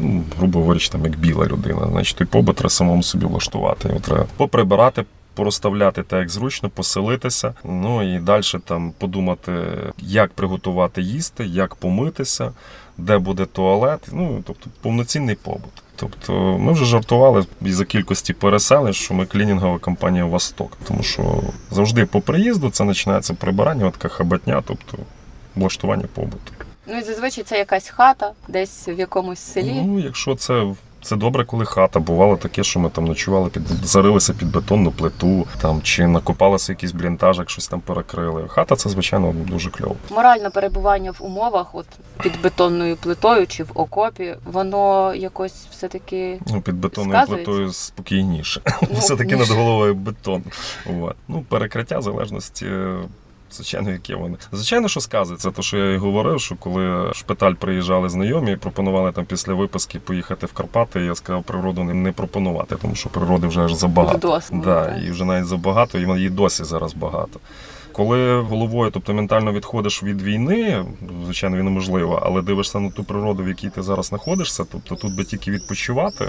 ну, 0.00 0.22
грубо 0.38 0.58
говорячи, 0.58 0.90
там 0.90 1.04
як 1.04 1.16
біла 1.16 1.46
людина. 1.46 1.88
Значить, 1.90 2.16
той 2.16 2.26
побут 2.26 2.56
треба 2.56 2.70
самому 2.70 3.02
собі 3.02 3.26
влаштувати. 3.26 3.88
Його 3.88 4.00
треба 4.00 4.26
поприбирати. 4.36 5.04
Порозставляти 5.34 6.02
так, 6.02 6.20
як 6.20 6.28
зручно, 6.28 6.70
поселитися, 6.70 7.54
ну 7.64 8.16
і 8.16 8.18
далі 8.18 8.42
там 8.64 8.92
подумати, 8.98 9.52
як 9.98 10.32
приготувати 10.32 11.02
їсти, 11.02 11.44
як 11.46 11.74
помитися, 11.74 12.52
де 12.98 13.18
буде 13.18 13.44
туалет. 13.44 14.08
Ну 14.12 14.42
тобто 14.46 14.70
повноцінний 14.82 15.34
побут. 15.34 15.82
Тобто 15.96 16.58
ми 16.58 16.72
вже 16.72 16.84
жартували 16.84 17.46
із 17.62 17.74
за 17.74 17.84
кількості 17.84 18.32
переселень, 18.32 18.92
що 18.92 19.14
ми 19.14 19.26
клінінгова 19.26 19.78
компанія 19.78 20.24
Восток, 20.24 20.78
тому 20.88 21.02
що 21.02 21.42
завжди 21.70 22.06
по 22.06 22.20
приїзду 22.20 22.70
це 22.70 22.84
починається 22.84 23.34
прибирання, 23.34 23.86
от 23.86 23.92
така 23.92 24.08
хабатня, 24.08 24.62
тобто 24.66 24.98
влаштування 25.54 26.06
побуту. 26.14 26.52
Ну 26.86 26.98
і 26.98 27.02
зазвичай 27.02 27.44
це 27.44 27.58
якась 27.58 27.88
хата, 27.88 28.32
десь 28.48 28.88
в 28.88 28.98
якомусь 28.98 29.38
селі. 29.38 29.82
Ну, 29.86 29.98
якщо 30.00 30.34
це 30.34 30.74
Це 31.04 31.16
добре, 31.16 31.44
коли 31.44 31.64
хата. 31.64 32.00
Бувало 32.00 32.36
таке, 32.36 32.62
що 32.64 32.80
ми 32.80 32.90
там 32.90 33.04
ночували 33.04 33.48
під 33.50 33.62
зарилися 33.68 34.32
під 34.32 34.52
бетонну 34.52 34.90
плиту, 34.92 35.46
там 35.60 35.82
чи 35.82 36.06
накопалося 36.06 36.72
якийсь 36.72 36.92
бліндажик, 36.92 37.50
щось 37.50 37.68
там 37.68 37.80
перекрили. 37.80 38.48
Хата 38.48 38.76
це 38.76 38.88
звичайно 38.90 39.32
дуже 39.32 39.70
кльово. 39.70 39.96
Моральне 40.10 40.50
перебування 40.50 41.10
в 41.10 41.16
умовах, 41.20 41.74
от 41.74 41.86
під 42.22 42.42
бетонною 42.42 42.96
плитою 42.96 43.46
чи 43.46 43.64
в 43.64 43.70
окопі, 43.74 44.34
воно 44.44 45.14
якось 45.14 45.66
все-таки 45.70 46.38
Ну, 46.46 46.60
під 46.60 46.74
бетонною 46.74 47.26
плитою 47.26 47.72
спокійніше. 47.72 48.60
Ну, 48.82 48.98
Все 48.98 49.16
таки 49.16 49.36
ніж- 49.36 49.48
над 49.48 49.58
головою 49.58 49.94
бетон. 49.94 50.42
От. 51.00 51.16
Ну, 51.28 51.44
перекриття 51.48 51.98
в 51.98 52.02
залежності. 52.02 52.66
Звичайно, 53.52 53.90
яке 53.90 54.14
вони. 54.14 54.36
Звичайно, 54.52 54.88
що 54.88 55.00
сказується, 55.00 55.50
то 55.50 55.62
що 55.62 55.76
я 55.78 55.92
і 55.92 55.96
говорив, 55.96 56.40
що 56.40 56.54
коли 56.56 57.10
в 57.10 57.14
шпиталь 57.14 57.54
приїжджали 57.54 58.08
знайомі, 58.08 58.56
пропонували 58.56 59.12
там 59.12 59.24
після 59.24 59.54
виписки 59.54 59.98
поїхати 59.98 60.46
в 60.46 60.52
Карпати, 60.52 61.00
я 61.00 61.14
сказав, 61.14 61.42
природу 61.42 61.84
не- 61.84 61.94
не 61.94 62.12
пропонувати, 62.12 62.76
тому 62.76 62.94
що 62.94 63.08
природи 63.08 63.46
вже 63.46 63.60
аж 63.60 63.72
забагато. 63.74 64.18
вдосно. 64.18 64.62
Да, 64.64 64.84
так. 64.84 64.98
і 65.06 65.10
вже 65.10 65.24
навіть 65.24 65.46
забагато, 65.46 65.98
і 65.98 66.02
її 66.16 66.30
досі 66.30 66.64
зараз 66.64 66.94
багато. 66.94 67.40
Коли 67.92 68.40
головою, 68.40 68.90
тобто 68.90 69.14
ментально 69.14 69.52
відходиш 69.52 70.02
від 70.02 70.22
війни, 70.22 70.84
звичайно, 71.24 71.56
він 71.56 71.64
неможливо, 71.64 72.22
але 72.26 72.42
дивишся 72.42 72.80
на 72.80 72.90
ту 72.90 73.04
природу, 73.04 73.44
в 73.44 73.48
якій 73.48 73.70
ти 73.70 73.82
зараз 73.82 74.06
знаходишся, 74.06 74.64
тобто 74.72 74.94
тут 74.96 75.16
би 75.16 75.24
тільки 75.24 75.50
відпочивати 75.50 76.24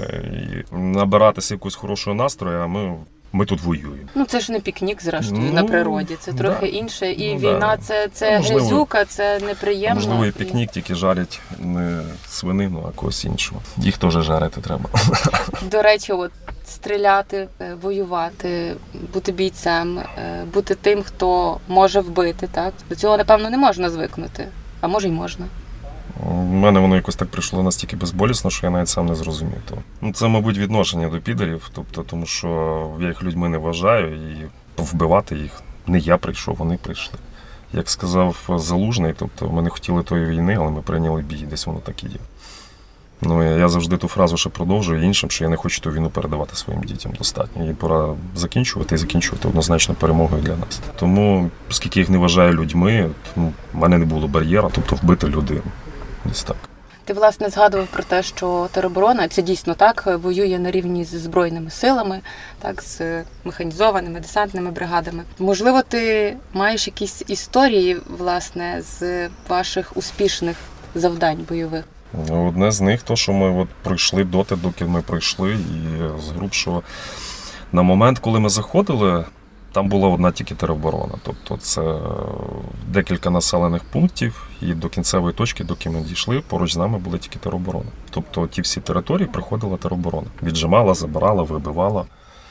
і 0.71 0.75
набиратися 0.75 1.53
якогось 1.53 1.75
хорошого 1.75 2.15
настрою, 2.15 2.59
а 2.59 2.67
ми, 2.67 2.95
ми 3.33 3.45
тут 3.45 3.61
воюємо. 3.61 3.95
Ну 4.15 4.25
це 4.25 4.39
ж 4.39 4.51
не 4.51 4.59
пікнік, 4.59 5.01
зрештою, 5.03 5.41
Ну, 5.41 5.53
на 5.53 5.63
природі. 5.63 6.17
Це 6.19 6.31
да. 6.31 6.37
трохи 6.37 6.65
інше. 6.67 7.11
І 7.11 7.33
Ну, 7.33 7.39
да. 7.41 7.55
війна 7.55 7.77
це, 7.77 8.07
це 8.13 8.31
Ну, 8.31 8.37
можливо- 8.37 8.59
грязюка, 8.59 9.05
це 9.05 9.39
неприємно. 9.39 9.95
Можливо, 9.95 10.25
і 10.25 10.29
І- 10.29 10.31
пікнік 10.31 10.71
тільки 10.71 10.95
жарять 10.95 11.41
не 11.59 12.01
свинину, 12.27 12.85
а 12.87 12.91
когось 12.97 13.25
іншого. 13.25 13.61
Їх 13.77 13.97
теж 13.97 14.13
жарити 14.13 14.61
треба. 14.61 14.89
До 15.71 15.81
речі, 15.81 16.11
от 16.13 16.31
стріляти, 16.67 17.47
е, 17.61 17.73
воювати, 17.81 18.75
бути 19.13 19.31
бійцем, 19.31 19.99
е, 19.99 20.43
бути 20.53 20.75
тим, 20.75 21.03
хто 21.03 21.59
може 21.67 21.99
вбити. 22.01 22.47
Так 22.51 22.73
до 22.89 22.95
цього 22.95 23.17
напевно 23.17 23.49
не 23.49 23.57
можна 23.57 23.89
звикнути, 23.89 24.47
а 24.81 24.87
може 24.87 25.07
й 25.07 25.11
можна. 25.11 25.45
У 26.31 26.33
мене 26.33 26.79
воно 26.79 26.95
якось 26.95 27.15
так 27.15 27.29
прийшло 27.29 27.63
настільки 27.63 27.95
безболісно, 27.95 28.49
що 28.49 28.67
я 28.67 28.71
навіть 28.71 28.89
сам 28.89 29.05
не 29.05 29.15
зрозумів 29.15 29.61
того. 29.69 29.81
Ну, 30.01 30.13
це, 30.13 30.27
мабуть, 30.27 30.57
відношення 30.57 31.09
до 31.09 31.19
підерів, 31.19 31.69
тобто, 31.73 32.03
тому 32.03 32.25
що 32.25 32.89
я 32.99 33.07
їх 33.07 33.23
людьми 33.23 33.49
не 33.49 33.57
вважаю, 33.57 34.15
і 34.15 34.45
вбивати 34.77 35.35
їх 35.35 35.61
не 35.87 35.99
я 35.99 36.17
прийшов, 36.17 36.55
вони 36.55 36.77
прийшли. 36.77 37.19
Як 37.73 37.89
сказав 37.89 38.49
Залужний, 38.57 39.13
тобто 39.17 39.49
ми 39.49 39.61
не 39.61 39.69
хотіли 39.69 40.03
тої 40.03 40.25
війни, 40.25 40.55
але 40.59 40.71
ми 40.71 40.81
прийняли 40.81 41.21
бій, 41.21 41.45
десь 41.49 41.67
воно 41.67 41.79
так 41.79 42.03
і 42.03 42.07
є. 42.07 42.19
Ну, 43.21 43.57
я- 43.59 43.69
завжди 43.69 43.97
ту 43.97 44.07
фразу 44.07 44.37
ще 44.37 44.49
продовжую 44.49 45.03
іншим, 45.03 45.29
що 45.31 45.43
я 45.43 45.49
не 45.49 45.55
хочу 45.55 45.81
ту 45.81 45.91
війну 45.91 46.09
передавати 46.09 46.55
своїм 46.55 46.83
дітям 46.83 47.11
достатньо. 47.17 47.61
Її 47.61 47.73
пора 47.73 48.07
закінчувати 48.35 48.95
і 48.95 48.97
закінчувати 48.97 49.47
однозначно 49.47 49.95
перемогою 49.95 50.41
для 50.41 50.55
нас. 50.55 50.81
Тому, 50.95 51.49
оскільки 51.69 51.99
їх 51.99 52.09
не 52.09 52.17
вважаю 52.17 52.53
людьми, 52.53 53.09
ну, 53.35 53.53
в 53.73 53.77
мене 53.77 53.97
не 53.97 54.05
було 54.05 54.27
бар'єра, 54.27 54.69
тобто 54.73 54.95
вбити 54.95 55.27
людину. 55.27 55.61
Десь 56.25 56.43
так. 56.43 56.57
Ти 57.05 57.13
власне 57.13 57.49
згадував 57.49 57.87
про 57.87 58.03
те, 58.03 58.23
що 58.23 58.69
тероборона 58.71 59.27
це 59.27 59.41
дійсно 59.41 59.73
так 59.73 60.19
воює 60.21 60.59
на 60.59 60.71
рівні 60.71 61.03
з 61.03 61.09
збройними 61.09 61.69
силами, 61.69 62.19
так 62.59 62.81
з 62.81 63.23
механізованими 63.43 64.19
десантними 64.19 64.71
бригадами. 64.71 65.23
Можливо, 65.39 65.81
ти 65.81 66.35
маєш 66.53 66.87
якісь 66.87 67.23
історії 67.27 67.97
власне 68.17 68.81
з 68.81 69.29
ваших 69.49 69.97
успішних 69.97 70.57
завдань 70.95 71.45
бойових. 71.49 71.83
Одне 72.29 72.71
з 72.71 72.81
них, 72.81 73.01
то, 73.01 73.15
що 73.15 73.33
ми 73.33 73.61
от 73.61 73.69
пройшли 73.83 74.23
доти, 74.23 74.55
доки 74.55 74.85
ми 74.85 75.01
пройшли, 75.01 75.51
і 75.53 76.21
з 76.21 76.29
груп, 76.29 76.53
що 76.53 76.83
на 77.71 77.81
момент, 77.81 78.19
коли 78.19 78.39
ми 78.39 78.49
заходили, 78.49 79.25
там 79.73 79.89
була 79.89 80.09
одна 80.09 80.31
тільки 80.31 80.55
тероборона. 80.55 81.13
Тобто 81.23 81.57
це 81.57 81.81
е, 81.81 81.99
декілька 82.87 83.29
населених 83.29 83.83
пунктів, 83.83 84.49
і 84.61 84.73
до 84.73 84.89
кінцевої 84.89 85.33
точки, 85.33 85.63
доки 85.63 85.89
ми 85.89 86.01
дійшли, 86.01 86.41
поруч 86.47 86.73
з 86.73 86.77
нами 86.77 86.97
були 86.97 87.17
тільки 87.17 87.39
тероборона. 87.39 87.89
Тобто 88.09 88.47
ті 88.47 88.61
всі 88.61 88.81
території 88.81 89.27
приходила 89.27 89.77
тероборона. 89.77 90.27
Віджимала, 90.43 90.93
забирала, 90.93 91.43
вибивала. 91.43 92.05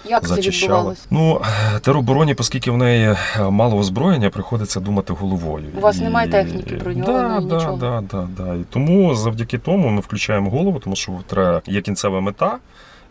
Як 0.04 0.22
це 0.22 0.28
зачищали. 0.28 0.72
відбувалося? 0.72 1.06
Ну, 1.10 1.40
теробороні, 1.80 2.34
оскільки 2.38 2.70
в 2.70 2.76
неї 2.76 3.16
мало 3.50 3.76
озброєння, 3.76 4.30
приходиться 4.30 4.80
думати 4.80 5.12
головою. 5.12 5.64
У 5.78 5.80
вас 5.80 6.00
немає 6.00 6.28
техніки 6.28 6.74
броньованої, 6.74 7.48
да, 7.48 7.56
нічого? 7.56 7.76
Да, 7.76 8.02
да, 8.10 8.28
да. 8.36 8.54
І 8.54 8.64
тому 8.70 9.14
завдяки 9.14 9.58
тому 9.58 9.88
ми 9.88 10.00
включаємо 10.00 10.50
голову, 10.50 10.78
тому 10.78 10.96
що 10.96 11.12
треба 11.26 11.62
є 11.66 11.80
кінцева 11.80 12.20
мета. 12.20 12.58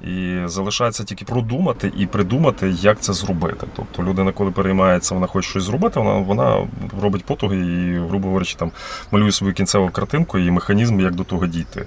І 0.07 0.41
залишається 0.45 1.03
тільки 1.03 1.25
продумати 1.25 1.91
і 1.97 2.05
придумати, 2.05 2.69
як 2.69 2.99
це 2.99 3.13
зробити. 3.13 3.67
Тобто 3.75 4.03
людина, 4.03 4.31
коли 4.31 4.51
переймається, 4.51 5.13
вона 5.13 5.27
хоче 5.27 5.49
щось 5.49 5.63
зробити, 5.63 5.99
вона, 5.99 6.13
вона 6.13 6.67
робить 7.01 7.25
потуги 7.25 7.57
і, 7.57 7.97
грубо 8.09 8.27
говорячи, 8.27 8.55
там 8.57 8.71
малює 9.11 9.31
свою 9.31 9.53
кінцеву 9.53 9.89
картинку 9.89 10.37
і 10.39 10.51
механізм, 10.51 10.99
як 10.99 11.15
до 11.15 11.23
того 11.23 11.47
дійти. 11.47 11.85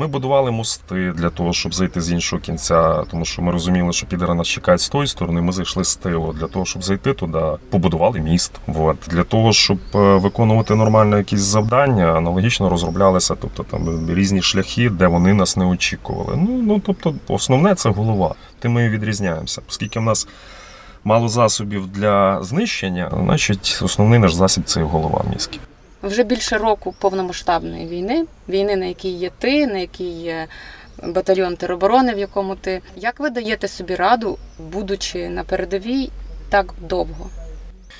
Ми 0.00 0.06
будували 0.06 0.50
мости 0.50 1.12
для 1.16 1.30
того, 1.30 1.52
щоб 1.52 1.74
зайти 1.74 2.00
з 2.00 2.12
іншого 2.12 2.42
кінця, 2.42 3.04
тому 3.10 3.24
що 3.24 3.42
ми 3.42 3.52
розуміли, 3.52 3.92
що 3.92 4.06
підери 4.06 4.34
нас 4.34 4.46
чекають 4.46 4.80
з 4.80 4.88
тої 4.88 5.06
сторони. 5.06 5.40
Ми 5.40 5.52
зайшли 5.52 5.84
з 5.84 5.96
тилу. 5.96 6.32
Для 6.32 6.46
того, 6.46 6.64
щоб 6.64 6.84
зайти 6.84 7.14
туди, 7.14 7.42
побудували 7.70 8.20
міст. 8.20 8.52
Вот. 8.66 8.96
Для 9.06 9.24
того, 9.24 9.52
щоб 9.52 9.78
е, 9.94 9.98
виконувати 9.98 10.74
нормально 10.74 11.18
якісь 11.18 11.40
завдання, 11.40 12.12
аналогічно 12.12 12.68
розроблялися, 12.68 13.34
тобто 13.40 13.62
там 13.62 14.10
різні 14.14 14.42
шляхи, 14.42 14.90
де 14.90 15.06
вони 15.06 15.34
нас 15.34 15.56
не 15.56 15.64
очікували. 15.64 16.36
Ну, 16.36 16.62
ну 16.62 16.82
тобто, 16.86 17.14
основне 17.28 17.74
це 17.74 17.90
голова. 17.90 18.34
Тим 18.58 18.72
ми 18.72 18.88
відрізняємося, 18.88 19.62
оскільки 19.68 19.98
в 19.98 20.02
нас. 20.02 20.28
Мало 21.04 21.28
засобів 21.28 21.86
для 21.86 22.42
знищення, 22.42 23.10
значить, 23.24 23.80
основний 23.82 24.18
наш 24.18 24.34
засіб 24.34 24.64
це 24.64 24.82
голова 24.82 25.24
мізки. 25.32 25.58
Вже 26.02 26.22
більше 26.22 26.58
року 26.58 26.94
повномасштабної 26.98 27.86
війни, 27.86 28.24
війни, 28.48 28.76
на 28.76 28.86
якій 28.86 29.10
є 29.10 29.30
ти, 29.38 29.66
на 29.66 29.78
якій 29.78 30.10
є 30.10 30.46
батальйон 31.04 31.56
тероборони, 31.56 32.14
в 32.14 32.18
якому 32.18 32.56
ти. 32.56 32.82
Як 32.96 33.20
ви 33.20 33.30
даєте 33.30 33.68
собі 33.68 33.94
раду, 33.94 34.38
будучи 34.58 35.28
на 35.28 35.44
передовій 35.44 36.10
так 36.48 36.74
довго? 36.80 37.30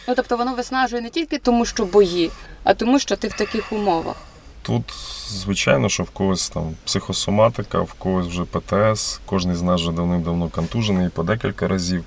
Ну 0.08 0.14
тобто 0.14 0.36
воно 0.36 0.54
виснажує 0.54 1.02
не 1.02 1.10
тільки 1.10 1.38
тому, 1.38 1.64
що 1.64 1.84
бої, 1.84 2.30
а 2.64 2.74
тому, 2.74 2.98
що 2.98 3.16
ти 3.16 3.28
в 3.28 3.32
таких 3.32 3.72
умовах. 3.72 4.16
Тут, 4.62 4.82
звичайно, 5.28 5.88
що 5.88 6.02
в 6.02 6.10
когось 6.10 6.48
там 6.48 6.74
психосоматика, 6.84 7.80
в 7.80 7.92
когось 7.92 8.26
вже 8.26 8.44
ПТС, 8.44 9.20
кожен 9.26 9.54
з 9.54 9.62
нас 9.62 9.80
вже 9.80 9.92
давним-давно 9.92 10.48
контужений 10.48 11.08
по 11.08 11.22
декілька 11.22 11.68
разів. 11.68 12.04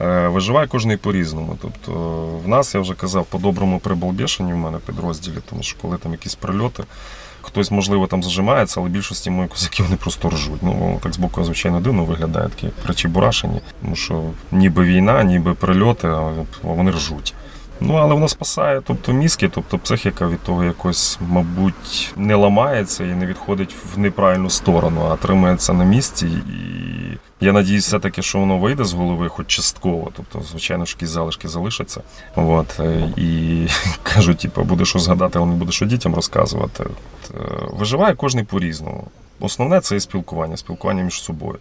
Е, 0.00 0.28
Виживає 0.28 0.66
кожний 0.66 0.96
по-різному. 0.96 1.58
Тобто, 1.62 1.92
в 2.44 2.48
нас, 2.48 2.74
я 2.74 2.80
вже 2.80 2.94
казав, 2.94 3.26
по-доброму 3.26 3.78
прибалбішені 3.78 4.52
в 4.52 4.56
мене 4.56 4.78
підрозділі, 4.86 5.38
тому 5.50 5.62
що 5.62 5.76
коли 5.82 5.96
там 5.96 6.12
якісь 6.12 6.34
прильоти, 6.34 6.84
хтось, 7.42 7.70
можливо, 7.70 8.06
там 8.06 8.22
зажимається, 8.22 8.80
але 8.80 8.88
більшості 8.88 9.30
моїх 9.30 9.50
козаків 9.50 9.84
вони 9.84 9.96
просто 9.96 10.30
ржуть. 10.30 10.62
Ну, 10.62 11.00
так 11.02 11.14
збоку, 11.14 11.44
звичайно, 11.44 11.80
дивно 11.80 12.04
виглядає 12.04 12.48
такі 12.48 12.68
причебурашені, 12.82 13.60
тому 13.82 13.96
що 13.96 14.22
ніби 14.52 14.84
війна, 14.84 15.22
ніби 15.24 15.54
прильоти, 15.54 16.08
а 16.08 16.32
вони 16.62 16.90
ржуть. 16.90 17.34
Ну, 17.80 17.94
але 17.94 18.14
воно 18.14 18.28
спасає, 18.28 18.82
тобто 18.84 19.12
мізки, 19.12 19.48
тобто 19.48 19.78
психіка 19.78 20.26
від 20.26 20.40
того 20.40 20.64
якось, 20.64 21.18
мабуть, 21.28 22.12
не 22.16 22.34
ламається 22.34 23.04
і 23.04 23.14
не 23.14 23.26
відходить 23.26 23.74
в 23.94 23.98
неправильну 23.98 24.50
сторону, 24.50 25.08
а 25.10 25.16
тримається 25.16 25.72
на 25.72 25.84
місці. 25.84 26.26
І 26.26 27.18
я 27.40 27.52
надіюсь, 27.52 27.86
все-таки, 27.86 28.22
що 28.22 28.38
воно 28.38 28.58
вийде 28.58 28.84
з 28.84 28.92
голови, 28.92 29.28
хоч 29.28 29.46
частково. 29.46 30.10
Тобто, 30.16 30.40
звичайно, 30.40 30.86
що 30.86 30.96
якісь 30.96 31.08
залишки 31.08 31.48
залишаться. 31.48 32.02
От, 32.36 32.80
е, 32.80 33.12
і 33.16 33.66
кажуть, 34.02 34.38
типу, 34.38 34.62
буде 34.62 34.84
що 34.84 34.98
згадати, 34.98 35.38
але 35.38 35.46
не 35.46 35.54
буде 35.54 35.72
що 35.72 35.86
дітям 35.86 36.14
розказувати. 36.14 36.84
От, 36.84 37.34
е, 37.34 37.68
виживає 37.72 38.14
кожен 38.14 38.46
по-різному. 38.46 39.06
Основне 39.40 39.80
це 39.80 40.00
спілкування, 40.00 40.56
спілкування 40.56 41.02
між 41.02 41.22
собою. 41.22 41.58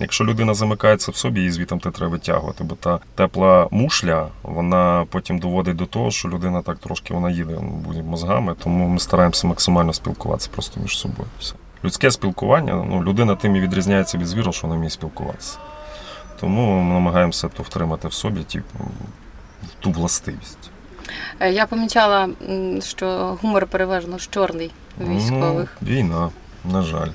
Якщо 0.00 0.24
людина 0.24 0.54
замикається 0.54 1.12
в 1.12 1.16
собі, 1.16 1.40
її 1.40 1.52
звітом 1.52 1.80
треба 1.80 2.08
витягувати, 2.08 2.64
бо 2.64 2.74
та 2.74 2.98
тепла 3.14 3.68
мушля, 3.70 4.28
вона 4.42 5.06
потім 5.10 5.38
доводить 5.38 5.76
до 5.76 5.86
того, 5.86 6.10
що 6.10 6.28
людина 6.28 6.62
так 6.62 6.78
трошки 6.78 7.14
вона 7.14 7.30
їде 7.30 7.58
ну, 7.60 8.02
мозгами, 8.02 8.54
тому 8.64 8.88
ми 8.88 8.98
стараємося 8.98 9.46
максимально 9.46 9.92
спілкуватися 9.92 10.50
просто 10.52 10.80
між 10.80 10.98
собою. 10.98 11.28
Все. 11.40 11.54
Людське 11.84 12.10
спілкування, 12.10 12.84
ну, 12.90 13.02
людина 13.02 13.34
тим 13.34 13.56
і 13.56 13.60
відрізняється 13.60 14.18
від 14.18 14.26
звіру, 14.26 14.52
що 14.52 14.66
вона 14.66 14.76
вміє 14.76 14.90
спілкуватися. 14.90 15.58
Тому 16.40 16.82
ми 16.82 16.94
намагаємося 16.94 17.48
то 17.48 17.62
втримати 17.62 18.08
в 18.08 18.12
собі 18.12 18.42
типу, 18.42 18.78
ту 19.80 19.90
властивість. 19.90 20.70
Е, 21.40 21.52
Я 21.52 21.66
помічала, 21.66 22.28
що 22.80 23.38
гумор 23.42 23.66
переважно 23.66 24.18
чорний 24.18 24.70
у 25.00 25.04
військових. 25.04 25.76
Ну, 25.80 25.88
війна, 25.88 26.30
на 26.64 26.82
жаль. 26.82 27.08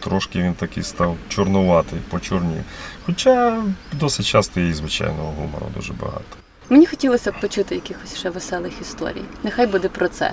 Трошки 0.00 0.38
він 0.42 0.54
такий 0.54 0.82
став 0.82 1.16
чорнуватий, 1.28 1.98
почорнів. 2.10 2.64
Хоча 3.06 3.62
досить 3.92 4.26
часто 4.26 4.60
і 4.60 4.72
звичайного 4.72 5.32
гумору 5.32 5.66
дуже 5.76 5.92
багато. 5.92 6.36
Мені 6.68 6.86
хотілося 6.86 7.32
б 7.32 7.40
почути 7.40 7.74
якихось 7.74 8.16
ще 8.16 8.30
веселих 8.30 8.72
історій. 8.80 9.22
Нехай 9.42 9.66
буде 9.66 9.88
про 9.88 10.08
це. 10.08 10.32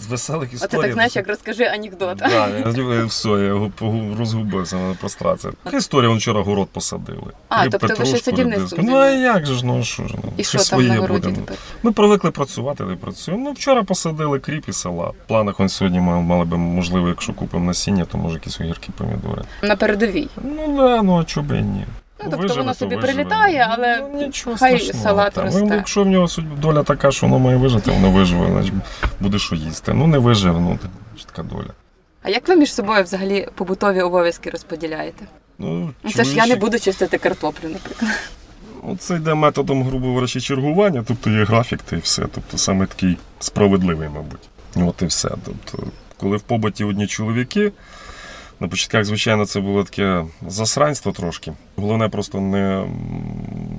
З 0.00 0.06
веселих 0.06 0.54
історій. 0.54 0.82
так, 0.82 0.92
знаєш, 0.92 1.16
як 1.16 1.28
розкажи 1.28 1.64
анекдот. 1.64 2.18
Да, 2.18 2.48
я- 2.48 3.04
все, 3.04 3.28
я 3.28 3.38
його 3.38 3.70
розгубився, 4.18 4.76
мене 4.76 4.94
прострація. 5.00 5.52
Така 5.62 5.76
історія, 5.76 6.08
вон 6.08 6.18
вчора 6.18 6.40
город 6.42 6.68
посадили. 6.72 7.32
А, 7.48 7.60
Кріп 7.62 7.72
тобто 7.72 7.86
ви 7.98 8.06
ще 8.06 8.30
редиску. 8.32 8.76
Ну, 8.82 8.96
а 8.96 9.10
як 9.10 9.46
же 9.46 9.54
ж, 9.54 9.66
ну 9.66 9.84
що 9.84 10.08
ж, 10.08 10.14
ну, 10.24 10.32
І 10.36 10.44
що 10.44 10.50
щось 10.58 10.68
там 10.70 10.78
на 10.78 10.84
своє 10.86 11.00
городі 11.00 11.28
буде. 11.28 11.40
тепер? 11.40 11.56
Ми 11.82 11.92
привикли 11.92 12.30
працювати, 12.30 12.84
не 12.84 12.96
працюємо. 12.96 13.44
Ну, 13.44 13.52
вчора 13.52 13.82
посадили 13.82 14.38
кріп 14.38 14.68
і 14.68 14.72
салат. 14.72 15.12
В 15.24 15.28
планах 15.28 15.60
он 15.60 15.68
сьогодні 15.68 16.00
ми 16.00 16.20
мали 16.22 16.44
би, 16.44 16.56
можливо, 16.56 17.08
якщо 17.08 17.32
купимо 17.32 17.64
насіння, 17.64 18.04
то 18.04 18.18
може 18.18 18.34
якісь 18.34 18.60
огірки, 18.60 18.88
помідори. 18.98 19.42
На 19.62 19.76
передовій. 19.76 20.28
Ну 20.44 20.76
да, 20.76 21.02
ну 21.02 21.20
а 21.20 21.24
чого 21.24 21.46
би 21.46 21.58
і 21.58 21.62
ні. 21.62 21.84
Ну, 22.20 22.24
тобто 22.30 22.36
Виживе, 22.36 22.60
воно 22.60 22.72
то 22.72 22.78
собі 22.78 22.96
виживе. 22.96 23.12
прилітає, 23.14 23.66
але 23.70 24.08
ну, 24.14 24.26
нічого 24.26 24.56
хай 24.56 24.78
страшного. 24.78 25.04
салат 25.04 25.32
Та, 25.32 25.42
росте. 25.42 25.60
ну, 25.62 25.74
Якщо 25.74 26.02
в 26.02 26.06
нього 26.06 26.26
судьба- 26.28 26.56
доля 26.60 26.82
така, 26.82 27.10
що 27.10 27.26
воно 27.26 27.38
має 27.38 27.56
вижити, 27.56 27.90
воно 27.90 28.10
виживе, 28.10 28.46
значить 28.50 28.72
буде 29.20 29.38
що 29.38 29.54
їсти. 29.54 29.92
Ну 29.94 30.06
не 30.06 30.18
виживе, 30.18 30.60
ну 30.60 30.78
така 31.26 31.42
доля. 31.42 31.70
А 32.22 32.30
як 32.30 32.48
ви 32.48 32.56
між 32.56 32.74
собою 32.74 33.04
взагалі 33.04 33.48
побутові 33.54 34.00
обов'язки 34.00 34.50
розподіляєте? 34.50 35.24
Ну, 35.58 35.90
Ну, 36.02 36.10
Це 36.12 36.24
ж 36.24 36.34
я 36.36 36.46
не 36.46 36.54
чоловічі- 36.54 36.60
буду 36.60 36.78
чистити 36.78 37.18
картоплю, 37.18 37.68
наприклад. 37.68 38.10
Ну, 38.84 38.96
Це 38.96 39.14
йде 39.14 39.34
методом, 39.34 39.82
грубо 39.82 40.06
говорячи, 40.06 40.40
чергування, 40.40 41.04
тобто 41.08 41.30
є 41.30 41.44
графік 41.44 41.82
та 41.82 41.96
і 41.96 41.98
все. 41.98 42.22
Тобто 42.34 42.58
саме 42.58 42.86
такий 42.86 43.16
справедливий, 43.40 44.08
мабуть. 44.08 44.48
От 44.88 45.02
і 45.02 45.06
все. 45.06 45.28
Тобто, 45.44 45.86
коли 46.16 46.36
в 46.36 46.40
побуті 46.40 46.84
одні 46.84 47.06
чоловіки, 47.06 47.72
на 48.60 48.68
початках, 48.68 49.04
звичайно, 49.04 49.46
це 49.46 49.60
було 49.60 49.84
таке 49.84 50.24
засранство 50.46 51.12
трошки. 51.12 51.52
Головне 51.76 52.08
просто 52.08 52.40
не, 52.40 52.86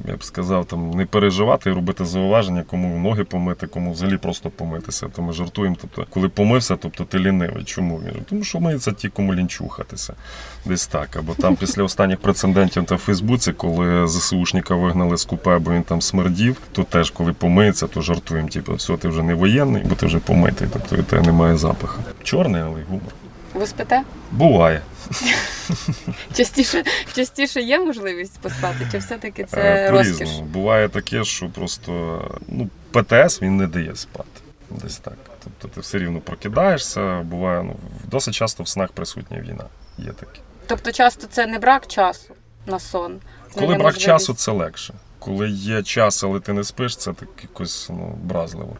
я 0.08 0.16
б 0.16 0.24
сказав, 0.24 0.66
там, 0.66 0.92
не 0.92 1.06
переживати 1.06 1.70
і 1.70 1.74
робити 1.74 2.06
зауваження, 2.06 2.64
кому 2.64 3.00
ноги 3.00 3.24
помити, 3.24 3.68
кому 3.68 3.92
взагалі 3.92 4.18
просто 4.18 4.50
помитися. 4.50 5.08
То 5.16 5.22
ми 5.22 5.34
жартуємо. 5.34 5.76
Тобто, 5.82 6.06
коли 6.10 6.30
помився, 6.30 6.76
тобто 6.76 7.04
ти 7.04 7.20
лінивий. 7.20 7.64
Чому? 7.64 7.98
Він 7.98 8.24
Тому 8.30 8.44
що 8.44 8.60
миються 8.60 8.92
ті, 8.92 9.10
кому 9.10 9.36
лінчухатися. 9.36 10.14
Десь 10.66 10.88
так. 10.88 11.16
Або 11.16 11.34
там 11.34 11.56
після 11.56 11.84
останніх 11.84 12.20
прецедентів 12.20 12.86
на 12.90 12.98
Фейсбуці, 12.98 13.54
коли 13.54 14.08
ЗСУшника 14.08 14.76
вигнали 14.76 15.18
з 15.18 15.26
купе, 15.26 15.60
бо 15.60 15.72
він 15.72 15.84
там 15.84 16.02
смердів, 16.02 16.58
то 16.72 16.84
теж, 16.84 17.12
коли 17.12 17.34
помиється, 17.34 17.88
то 17.88 18.02
жартуємо. 18.02 18.50
Типу, 18.50 18.74
все, 18.74 18.98
ти 18.98 19.08
вже 19.08 19.24
не 19.24 19.34
воєнний, 19.34 19.84
бо 19.90 19.96
ти 19.96 20.06
вже 20.06 20.20
помитий. 20.20 20.68
Тобто 20.74 20.96
від 20.96 21.08
тебе 21.08 21.26
немає 21.26 21.58
запаху. 21.58 22.02
Чорний, 22.24 22.62
але 22.62 22.80
й 22.80 22.84
гумор. 22.84 23.14
Ви 23.54 23.68
спите? 23.68 24.04
Буває. 24.32 24.82
Частіше, 26.34 26.84
частіше 27.16 27.62
є 27.62 27.80
можливість 27.80 28.40
поспати, 28.40 28.88
чи 28.92 28.98
все-таки 28.98 29.42
Е, 29.42 29.46
це 29.46 29.92
розкіш? 29.92 30.18
По-різному. 30.18 30.46
Буває 30.46 30.90
таке, 30.90 31.24
що 31.24 31.50
просто 31.50 32.22
ну, 32.48 32.70
ПТС 32.92 33.42
він 33.42 33.58
не 33.58 33.68
дає 33.68 33.96
спати. 33.96 34.42
Десь 34.70 34.98
так. 34.98 35.14
Тобто 35.44 35.68
ти 35.68 35.82
все 35.82 35.98
рівно 35.98 36.20
прокидаєшся, 36.20 37.22
буває, 37.22 37.64
ну, 37.64 37.76
досить 38.12 38.34
часто 38.34 38.64
в 38.64 38.68
снах 38.68 38.92
присутня 38.92 39.40
війна. 39.40 39.64
Є 39.98 40.12
таке. 40.12 40.40
Тобто 40.68 40.92
часто 40.92 41.28
це 41.28 41.48
не 41.48 41.60
брак 41.60 41.88
часу 41.88 42.34
на 42.68 42.80
сон. 42.80 43.20
Коли 43.54 43.68
брак 43.68 43.78
неможливість. 43.78 44.06
часу, 44.06 44.34
це 44.34 44.52
легше. 44.52 44.94
Коли 45.20 45.50
є 45.50 45.84
час, 45.84 46.24
але 46.24 46.40
ти 46.40 46.54
не 46.54 46.64
спиш, 46.64 46.96
це 46.96 47.14
так 47.14 47.30
якось 47.42 47.90
ну, 47.90 48.18
бразливо. 48.24 48.78